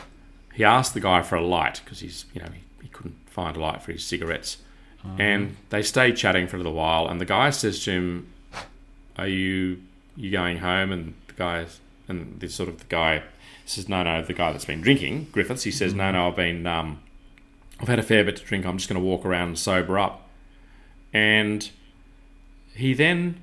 he 0.54 0.64
asked 0.64 0.94
the 0.94 1.00
guy 1.00 1.22
for 1.22 1.36
a 1.36 1.46
light 1.46 1.82
because 1.84 2.00
he's 2.00 2.26
you 2.34 2.42
know 2.42 2.50
he, 2.54 2.62
he 2.82 2.88
couldn't 2.90 3.18
find 3.28 3.56
a 3.56 3.60
light 3.60 3.82
for 3.82 3.92
his 3.92 4.04
cigarettes, 4.04 4.58
and 5.20 5.58
they 5.70 5.82
stay 5.84 6.12
chatting 6.12 6.48
for 6.48 6.56
a 6.56 6.60
little 6.60 6.74
while. 6.74 7.08
And 7.08 7.22
the 7.22 7.26
guy 7.26 7.50
says 7.52 7.84
to 7.84 7.92
him, 7.92 8.34
"Are 9.18 9.28
you 9.28 9.82
you 10.16 10.32
going 10.32 10.60
home?" 10.60 10.92
And 10.92 11.14
the 11.28 11.34
guy 11.34 11.66
and 12.08 12.40
this 12.40 12.56
sort 12.56 12.70
of 12.70 12.80
the 12.80 12.86
guy 12.86 13.24
says, 13.66 13.90
"No, 13.90 14.04
no." 14.04 14.22
The 14.24 14.34
guy 14.34 14.52
that's 14.52 14.66
been 14.66 14.82
drinking, 14.82 15.28
Griffiths, 15.32 15.64
he 15.64 15.72
says, 15.72 15.94
"No, 15.94 16.12
no. 16.12 16.28
I've 16.30 16.36
been 16.36 16.66
um, 16.68 17.00
I've 17.80 17.88
had 17.88 18.00
a 18.00 18.04
fair 18.04 18.24
bit 18.24 18.38
to 18.38 18.44
drink. 18.44 18.66
I'm 18.66 18.78
just 18.78 18.90
going 18.90 19.02
to 19.02 19.06
walk 19.06 19.26
around 19.26 19.50
and 19.50 19.60
sober 19.60 20.00
up." 20.00 20.28
And 21.14 21.70
he 22.74 22.94
then 22.94 23.42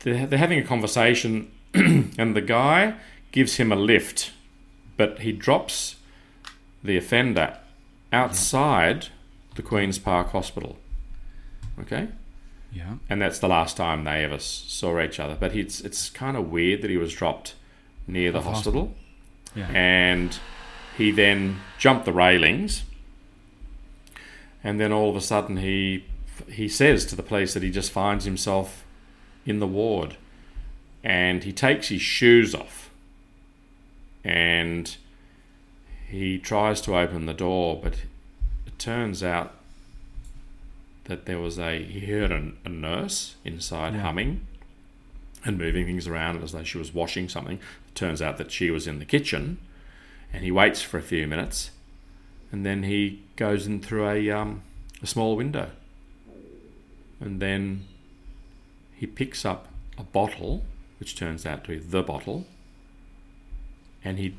they're, 0.00 0.26
they're 0.26 0.38
having 0.38 0.58
a 0.58 0.64
conversation, 0.64 1.50
and 1.74 2.36
the 2.36 2.40
guy 2.40 2.94
gives 3.32 3.56
him 3.56 3.72
a 3.72 3.76
lift, 3.76 4.32
but 4.96 5.20
he 5.20 5.32
drops 5.32 5.96
the 6.82 6.96
offender 6.96 7.58
outside 8.12 9.08
the 9.56 9.62
Queen's 9.62 9.98
Park 9.98 10.30
Hospital. 10.30 10.76
Okay, 11.80 12.08
yeah, 12.72 12.96
and 13.08 13.20
that's 13.20 13.38
the 13.38 13.48
last 13.48 13.76
time 13.76 14.04
they 14.04 14.22
ever 14.24 14.38
saw 14.38 15.00
each 15.00 15.18
other. 15.18 15.36
But 15.38 15.56
it's 15.56 15.80
it's 15.80 16.10
kind 16.10 16.36
of 16.36 16.50
weird 16.50 16.82
that 16.82 16.90
he 16.90 16.96
was 16.96 17.12
dropped 17.12 17.54
near 18.06 18.30
the 18.30 18.38
the 18.38 18.44
hospital, 18.44 18.94
yeah. 19.56 19.68
and 19.70 20.38
he 20.96 21.10
then 21.10 21.60
jumped 21.78 22.04
the 22.04 22.12
railings, 22.12 22.84
and 24.62 24.80
then 24.80 24.92
all 24.92 25.10
of 25.10 25.16
a 25.16 25.20
sudden 25.20 25.58
he 25.58 26.04
he 26.50 26.68
says 26.68 27.04
to 27.06 27.14
the 27.16 27.22
police 27.22 27.54
that 27.54 27.62
he 27.62 27.70
just 27.70 27.92
finds 27.92 28.24
himself 28.24 28.84
in 29.46 29.60
the 29.60 29.66
ward, 29.66 30.16
and 31.02 31.44
he 31.44 31.52
takes 31.52 31.88
his 31.88 32.00
shoes 32.02 32.54
off, 32.54 32.90
and 34.24 34.96
he 36.08 36.38
tries 36.38 36.80
to 36.82 36.96
open 36.96 37.26
the 37.26 37.34
door, 37.34 37.78
but 37.82 37.94
it 38.66 38.78
turns 38.78 39.22
out 39.22 39.54
that 41.04 41.26
there 41.26 41.38
was 41.38 41.58
a 41.58 41.82
he 41.82 42.00
heard 42.06 42.30
a, 42.30 42.52
a 42.64 42.68
nurse 42.68 43.34
inside 43.44 43.94
Yeah. 43.94 44.00
humming 44.00 44.46
and 45.44 45.58
moving 45.58 45.84
things 45.84 46.06
around 46.06 46.42
as 46.42 46.52
though 46.52 46.64
she 46.64 46.78
was 46.78 46.94
washing 46.94 47.28
something. 47.28 47.56
It 47.88 47.94
turns 47.94 48.22
out 48.22 48.38
that 48.38 48.50
she 48.50 48.70
was 48.70 48.86
in 48.86 48.98
the 48.98 49.04
kitchen, 49.04 49.58
and 50.34 50.42
he 50.42 50.50
waits 50.50 50.82
for 50.82 50.98
a 50.98 51.02
few 51.02 51.28
minutes, 51.28 51.70
and 52.50 52.66
then 52.66 52.82
he 52.82 53.22
goes 53.36 53.68
in 53.68 53.80
through 53.80 54.08
a 54.08 54.30
um, 54.30 54.62
a 55.00 55.06
small 55.06 55.36
window, 55.36 55.70
and 57.20 57.40
then 57.40 57.86
he 58.96 59.06
picks 59.06 59.44
up 59.44 59.68
a 59.96 60.02
bottle, 60.02 60.64
which 60.98 61.16
turns 61.16 61.46
out 61.46 61.62
to 61.64 61.70
be 61.70 61.78
the 61.78 62.02
bottle, 62.02 62.46
and 64.04 64.18
he 64.18 64.36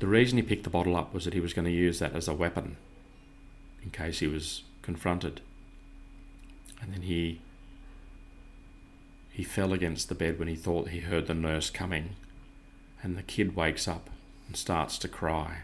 the 0.00 0.06
reason 0.06 0.36
he 0.36 0.42
picked 0.42 0.64
the 0.64 0.70
bottle 0.70 0.94
up 0.94 1.14
was 1.14 1.24
that 1.24 1.32
he 1.32 1.40
was 1.40 1.54
going 1.54 1.64
to 1.64 1.72
use 1.72 1.98
that 1.98 2.14
as 2.14 2.28
a 2.28 2.34
weapon 2.34 2.76
in 3.82 3.90
case 3.90 4.20
he 4.20 4.26
was 4.26 4.62
confronted. 4.82 5.40
And 6.80 6.92
then 6.92 7.02
he 7.02 7.40
he 9.32 9.42
fell 9.42 9.72
against 9.72 10.10
the 10.10 10.14
bed 10.14 10.38
when 10.38 10.48
he 10.48 10.56
thought 10.56 10.90
he 10.90 11.00
heard 11.00 11.26
the 11.26 11.32
nurse 11.32 11.70
coming, 11.70 12.16
and 13.02 13.16
the 13.16 13.22
kid 13.22 13.56
wakes 13.56 13.88
up 13.88 14.10
and 14.48 14.56
starts 14.56 14.98
to 14.98 15.08
cry. 15.08 15.58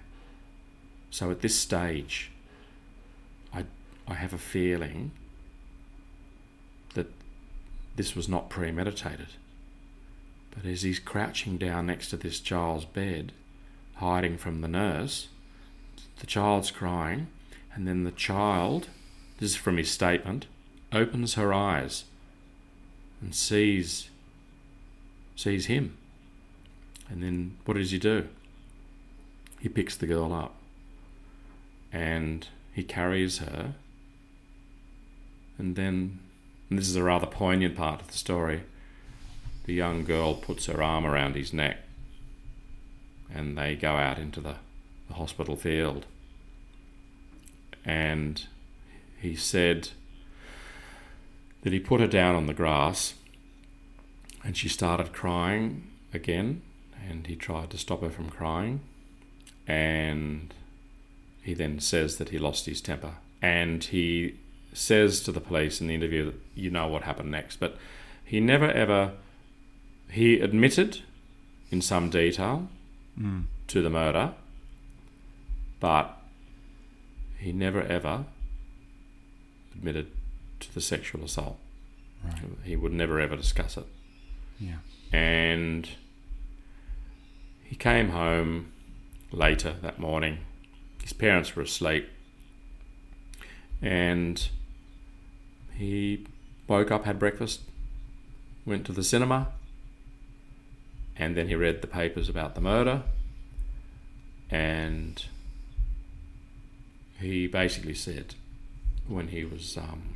So 1.11 1.31
at 1.31 1.41
this 1.41 1.59
stage, 1.59 2.31
I 3.53 3.65
I 4.07 4.15
have 4.15 4.33
a 4.33 4.39
feeling 4.39 5.11
that 6.95 7.09
this 7.97 8.15
was 8.15 8.29
not 8.29 8.51
premeditated. 8.51 9.29
But 10.55 10.65
as 10.67 10.83
he's 10.83 11.01
crouching 11.01 11.59
down 11.59 11.87
next 11.87 12.11
to 12.11 12.17
this 12.17 12.39
child's 12.39 12.85
bed, 12.85 13.33
hiding 13.97 14.39
from 14.39 14.61
the 14.61 14.69
nurse, 14.69 15.29
the 16.21 16.27
child's 16.27 16.71
crying, 16.71 17.27
and 17.75 17.89
then 17.89 18.05
the 18.05 18.13
child, 18.13 18.89
this 19.39 19.51
is 19.51 19.57
from 19.57 19.79
his 19.79 19.91
statement, 19.91 20.47
opens 20.93 21.35
her 21.35 21.53
eyes 21.53 22.05
and 23.21 23.35
sees 23.35 24.11
sees 25.35 25.67
him. 25.67 25.97
And 27.09 27.23
then 27.23 27.57
what 27.65 27.75
does 27.75 27.91
he 27.91 27.99
do? 27.99 28.29
He 29.65 29.71
picks 29.71 29.97
the 29.97 30.07
girl 30.07 30.35
up 30.35 30.57
and 31.91 32.47
he 32.75 32.85
carries 32.85 33.39
her. 33.39 33.73
And 35.57 35.75
then, 35.75 36.19
and 36.69 36.79
this 36.79 36.87
is 36.87 36.97
a 36.97 37.03
rather 37.03 37.25
poignant 37.25 37.75
part 37.75 38.03
of 38.03 38.09
the 38.09 38.19
story, 38.19 38.65
the 39.65 39.73
young 39.73 40.05
girl 40.05 40.35
puts 40.35 40.67
her 40.67 40.83
arm 40.83 41.07
around 41.07 41.35
his 41.35 41.55
neck 41.55 41.79
and 43.33 43.57
they 43.57 43.75
go 43.75 43.93
out 43.93 44.19
into 44.19 44.43
the, 44.43 44.57
the 45.09 45.15
hospital 45.15 45.57
field. 45.57 46.05
And 47.87 48.47
he 49.19 49.35
said 49.35 49.89
that 51.63 51.73
he 51.73 51.81
put 51.81 52.03
her 52.03 52.07
down 52.07 52.35
on 52.35 52.45
the 52.45 52.53
grass 52.53 53.15
and 54.45 54.59
she 54.59 54.69
started 54.69 55.15
crying 55.15 55.91
again 56.13 56.61
and 57.09 57.29
he 57.29 57.35
tried 57.35 57.71
to 57.71 57.79
stop 57.79 58.03
her 58.03 58.11
from 58.11 58.29
crying 58.29 58.81
and 59.67 60.53
he 61.43 61.55
then 61.55 61.81
says 61.81 62.17
that 62.17 62.31
he 62.31 62.39
lost 62.39 62.67
his 62.67 62.81
temper. 62.81 63.15
And 63.43 63.85
he 63.85 64.37
says 64.73 65.21
to 65.23 65.33
the 65.33 65.41
police 65.41 65.81
in 65.81 65.87
the 65.87 65.95
interview 65.95 66.25
that 66.27 66.41
you 66.55 66.71
know 66.71 66.89
what 66.89 67.03
happened 67.03 67.31
next. 67.31 67.61
But 67.61 67.77
he 68.25 68.41
never 68.41 68.71
ever 68.71 69.13
he 70.11 70.41
admitted 70.41 71.01
in 71.71 71.83
some 71.83 72.09
detail 72.09 72.69
hmm. 73.19 73.43
to 73.69 73.83
the 73.83 73.91
murder 73.91 74.35
but 75.85 76.17
he 77.39 77.53
never 77.53 77.83
ever 77.83 78.25
admitted 79.75 80.11
to 80.61 80.73
the 80.73 80.81
sexual 80.81 81.23
assault. 81.23 81.59
Right. 82.25 82.41
he 82.65 82.75
would 82.75 82.95
never 82.95 83.21
ever 83.21 83.37
discuss 83.37 83.77
it. 83.77 83.85
Yeah. 84.59 84.77
and 85.13 85.87
he 87.65 87.77
came 87.77 88.09
home 88.09 88.73
later 89.35 89.75
that 89.83 89.99
morning. 89.99 90.39
His 91.03 91.13
parents 91.13 91.55
were 91.55 91.63
asleep, 91.63 92.09
and 93.83 94.49
he 95.75 96.27
woke 96.67 96.91
up, 96.91 97.05
had 97.05 97.19
breakfast, 97.19 97.61
went 98.65 98.87
to 98.87 98.93
the 98.93 99.05
cinema, 99.05 99.49
and 101.17 101.37
then 101.37 101.49
he 101.49 101.55
read 101.55 101.83
the 101.83 101.87
papers 101.87 102.29
about 102.29 102.55
the 102.55 102.61
murder, 102.61 103.03
and 104.51 105.27
he 107.21 107.47
basically 107.47 107.95
said 107.95 108.35
when 109.07 109.29
he 109.29 109.45
was 109.45 109.77
um, 109.77 110.15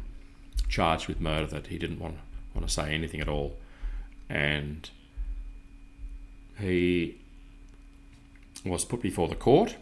charged 0.69 1.09
with 1.09 1.21
murder 1.21 1.47
that 1.47 1.67
he 1.69 1.79
didn't 1.79 1.99
want 1.99 2.17
want 2.55 2.67
to 2.67 2.73
say 2.73 2.95
anything 2.95 3.21
at 3.21 3.29
all, 3.29 3.57
and 4.29 4.91
he 6.59 7.19
was 8.69 8.85
put 8.85 9.03
before 9.03 9.29
the 9.29 9.35
court. 9.35 9.77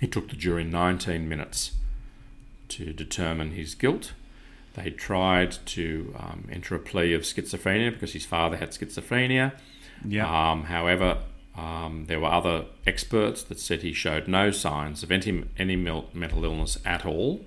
It 0.00 0.12
took 0.12 0.30
the 0.30 0.36
jury 0.36 0.64
19 0.64 1.28
minutes 1.28 1.72
to 2.68 2.92
determine 2.92 3.52
his 3.52 3.74
guilt. 3.74 4.12
They 4.74 4.90
tried 4.90 5.52
to 5.66 6.14
um, 6.18 6.48
enter 6.50 6.74
a 6.74 6.78
plea 6.78 7.12
of 7.12 7.22
schizophrenia 7.22 7.92
because 7.92 8.12
his 8.12 8.24
father 8.24 8.56
had 8.56 8.70
schizophrenia. 8.70 9.52
Yeah. 10.04 10.50
Um, 10.50 10.64
however, 10.64 11.18
um, 11.56 12.04
there 12.06 12.20
were 12.20 12.30
other 12.30 12.66
experts 12.86 13.42
that 13.44 13.58
said 13.58 13.82
he 13.82 13.92
showed 13.92 14.28
no 14.28 14.50
signs 14.50 15.02
of 15.02 15.10
any, 15.10 15.44
any 15.58 15.76
mental 15.76 16.44
illness 16.44 16.78
at 16.84 17.04
all. 17.04 17.44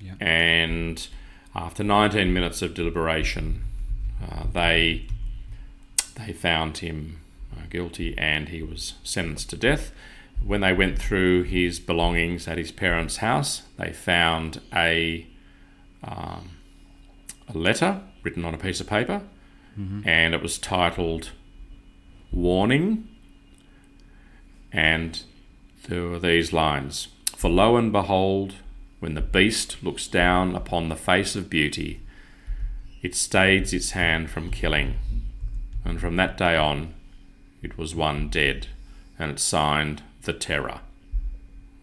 Yeah. 0.00 0.14
And 0.20 1.08
after 1.54 1.82
19 1.82 2.32
minutes 2.32 2.62
of 2.62 2.74
deliberation, 2.74 3.64
uh, 4.22 4.44
they 4.52 5.06
they 6.16 6.32
found 6.32 6.78
him 6.78 7.20
guilty 7.70 8.16
and 8.16 8.48
he 8.48 8.62
was 8.62 8.94
sentenced 9.02 9.50
to 9.50 9.56
death. 9.56 9.92
When 10.44 10.60
they 10.60 10.72
went 10.72 10.98
through 10.98 11.44
his 11.44 11.80
belongings 11.80 12.46
at 12.46 12.58
his 12.58 12.70
parents' 12.70 13.16
house, 13.18 13.62
they 13.76 13.92
found 13.92 14.60
a 14.72 15.26
um, 16.02 16.50
a 17.48 17.58
letter 17.58 18.00
written 18.22 18.44
on 18.44 18.54
a 18.54 18.58
piece 18.58 18.80
of 18.80 18.86
paper, 18.86 19.22
and 20.06 20.34
it 20.34 20.42
was 20.42 20.58
titled 20.58 21.30
Warning. 22.30 23.08
And 24.72 25.22
there 25.88 26.04
were 26.04 26.18
these 26.18 26.52
lines 26.52 27.08
For 27.36 27.48
lo 27.48 27.76
and 27.76 27.90
behold, 27.90 28.56
when 29.00 29.14
the 29.14 29.20
beast 29.20 29.82
looks 29.82 30.06
down 30.06 30.54
upon 30.54 30.88
the 30.88 30.96
face 30.96 31.36
of 31.36 31.48
beauty, 31.48 32.00
it 33.02 33.14
stays 33.14 33.72
its 33.72 33.92
hand 33.92 34.30
from 34.30 34.50
killing. 34.50 34.96
And 35.84 36.00
from 36.00 36.16
that 36.16 36.36
day 36.36 36.56
on, 36.56 36.94
it 37.62 37.76
was 37.76 37.94
one 37.94 38.28
dead, 38.28 38.68
and 39.18 39.30
it 39.30 39.40
signed 39.40 40.02
The 40.22 40.32
Terror, 40.32 40.80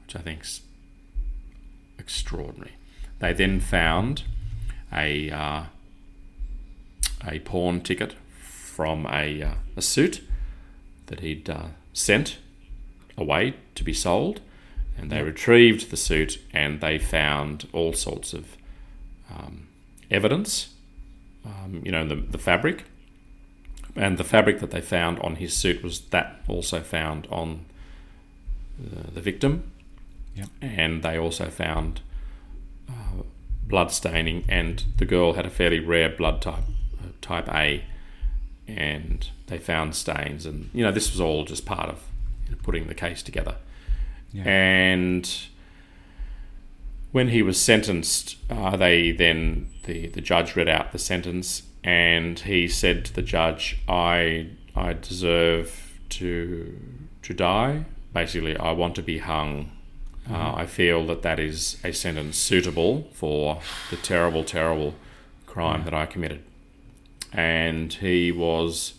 which 0.04 0.16
I 0.16 0.20
think's 0.20 0.62
extraordinary. 1.98 2.74
They 3.20 3.34
then 3.34 3.60
found 3.60 4.24
a 4.92 5.32
uh, 5.32 5.64
a 7.28 7.40
pawn 7.40 7.82
ticket 7.82 8.16
from 8.40 9.06
a, 9.08 9.42
uh, 9.42 9.54
a 9.76 9.82
suit 9.82 10.22
that 11.08 11.22
he'd 11.22 11.50
uh, 11.50 11.68
sent 11.94 12.38
away 13.18 13.56
to 13.74 13.84
be 13.84 13.94
sold, 13.94 14.42
and 14.98 15.12
they 15.12 15.22
retrieved 15.22 15.92
the 15.92 15.98
suit 15.98 16.40
and 16.54 16.82
they 16.82 16.98
found 16.98 17.68
all 17.74 17.94
sorts 17.94 18.34
of 18.34 18.58
um, 19.30 19.68
evidence. 20.12 20.70
Um, 21.46 21.82
you 21.86 21.92
know, 21.92 22.08
the, 22.08 22.16
the 22.16 22.38
fabric, 22.38 22.86
and 23.96 24.18
the 24.18 24.24
fabric 24.24 24.60
that 24.60 24.72
they 24.72 24.82
found 24.82 25.20
on 25.20 25.36
his 25.38 25.56
suit 25.56 25.84
was 25.84 26.02
that 26.10 26.42
also 26.48 26.82
found 26.82 27.28
on 27.32 27.66
the, 28.80 29.12
the 29.12 29.22
victim, 29.22 29.72
Yep. 30.36 30.50
and 30.62 31.02
they 31.04 31.18
also 31.18 31.46
found 31.50 32.02
uh, 32.90 33.24
blood 33.66 33.92
staining, 33.92 34.44
and 34.50 34.84
the 34.98 35.06
girl 35.06 35.34
had 35.34 35.46
a 35.46 35.50
fairly 35.50 35.80
rare 35.80 36.10
blood 36.10 36.42
type, 36.42 36.64
uh, 37.02 37.08
type 37.22 37.48
A, 37.54 37.84
and 38.68 39.30
they 39.48 39.58
found 39.58 39.96
stains, 39.96 40.46
and 40.46 40.70
you 40.74 40.84
know 40.84 40.92
this 40.92 41.12
was 41.12 41.22
all 41.22 41.46
just 41.46 41.66
part 41.66 41.88
of 41.90 42.04
you 42.46 42.52
know, 42.52 42.58
putting 42.64 42.88
the 42.88 42.94
case 42.96 43.24
together, 43.24 43.56
and 44.44 45.30
when 47.14 47.30
he 47.30 47.42
was 47.42 47.60
sentenced, 47.60 48.36
uh, 48.50 48.76
they 48.76 49.12
then 49.12 49.68
the 49.84 50.08
the 50.08 50.20
judge 50.22 50.56
read 50.58 50.68
out 50.68 50.92
the 50.92 51.00
sentence, 51.00 51.64
and 51.86 52.40
he 52.40 52.68
said 52.68 53.06
to 53.06 53.14
the 53.14 53.22
judge, 53.22 53.78
"I 53.88 54.48
I 54.76 54.94
deserve 54.94 56.00
to 56.10 56.78
to 57.22 57.34
die. 57.34 57.86
Basically, 58.12 58.58
I 58.58 58.72
want 58.72 58.96
to 58.96 59.04
be 59.04 59.20
hung. 59.20 59.72
Uh, 60.30 60.54
I 60.56 60.66
feel 60.66 61.06
that 61.06 61.22
that 61.22 61.40
is 61.40 61.78
a 61.84 61.92
sentence 61.94 62.38
suitable 62.38 63.08
for 63.14 63.62
the 63.92 63.98
terrible, 63.98 64.44
terrible 64.44 64.96
crime 65.46 65.84
that 65.84 65.94
I 65.94 66.08
committed." 66.08 66.42
And 67.32 67.94
he 67.94 68.32
was 68.32 68.96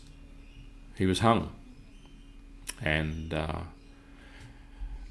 he 0.97 1.07
was 1.07 1.19
hung, 1.19 1.51
and 2.81 3.35
uh, 3.35 3.63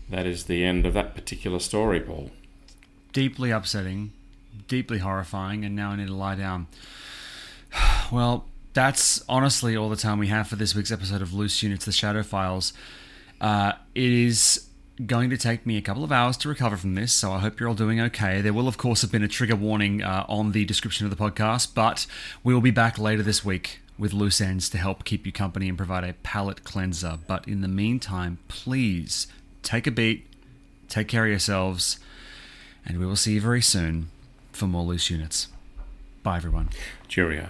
that 0.09 0.25
is 0.25 0.45
the 0.45 0.63
end 0.63 0.85
of 0.85 0.93
that 0.93 1.13
particular 1.13 1.59
story, 1.59 1.99
Paul. 1.99 2.31
Deeply 3.11 3.51
upsetting, 3.51 4.13
deeply 4.69 4.99
horrifying, 4.99 5.65
and 5.65 5.75
now 5.75 5.89
I 5.89 5.97
need 5.97 6.07
to 6.07 6.13
lie 6.15 6.35
down. 6.35 6.67
Well, 8.11 8.45
that's 8.73 9.23
honestly 9.27 9.75
all 9.75 9.89
the 9.89 9.95
time 9.95 10.19
we 10.19 10.27
have 10.27 10.47
for 10.47 10.55
this 10.55 10.75
week's 10.75 10.91
episode 10.91 11.21
of 11.21 11.33
Loose 11.33 11.63
Units, 11.63 11.85
The 11.85 11.91
Shadow 11.91 12.21
Files. 12.23 12.71
Uh, 13.41 13.73
it 13.95 14.11
is 14.11 14.67
going 15.05 15.29
to 15.31 15.37
take 15.37 15.65
me 15.65 15.77
a 15.77 15.81
couple 15.81 16.03
of 16.03 16.11
hours 16.11 16.37
to 16.37 16.49
recover 16.49 16.77
from 16.77 16.95
this, 16.95 17.11
so 17.11 17.31
I 17.31 17.39
hope 17.39 17.59
you're 17.59 17.67
all 17.67 17.75
doing 17.75 17.99
okay. 17.99 18.41
There 18.41 18.53
will, 18.53 18.67
of 18.67 18.77
course, 18.77 19.01
have 19.01 19.11
been 19.11 19.23
a 19.23 19.27
trigger 19.27 19.55
warning 19.55 20.03
uh, 20.03 20.25
on 20.29 20.51
the 20.51 20.65
description 20.65 21.05
of 21.05 21.15
the 21.15 21.21
podcast, 21.21 21.73
but 21.73 22.05
we 22.43 22.53
will 22.53 22.61
be 22.61 22.71
back 22.71 22.97
later 22.97 23.23
this 23.23 23.43
week 23.43 23.79
with 23.97 24.13
loose 24.13 24.39
ends 24.39 24.69
to 24.69 24.77
help 24.77 25.03
keep 25.03 25.25
you 25.25 25.31
company 25.31 25.67
and 25.67 25.77
provide 25.77 26.03
a 26.03 26.13
palate 26.13 26.63
cleanser. 26.63 27.17
But 27.27 27.47
in 27.47 27.61
the 27.61 27.67
meantime, 27.67 28.37
please 28.47 29.27
take 29.63 29.87
a 29.87 29.91
beat, 29.91 30.27
take 30.89 31.07
care 31.07 31.25
of 31.25 31.29
yourselves, 31.31 31.99
and 32.85 32.99
we 32.99 33.05
will 33.05 33.15
see 33.15 33.33
you 33.33 33.41
very 33.41 33.61
soon 33.61 34.09
for 34.51 34.67
more 34.67 34.83
loose 34.83 35.09
units. 35.09 35.47
Bye, 36.23 36.37
everyone. 36.37 36.69
Cheerio. 37.07 37.49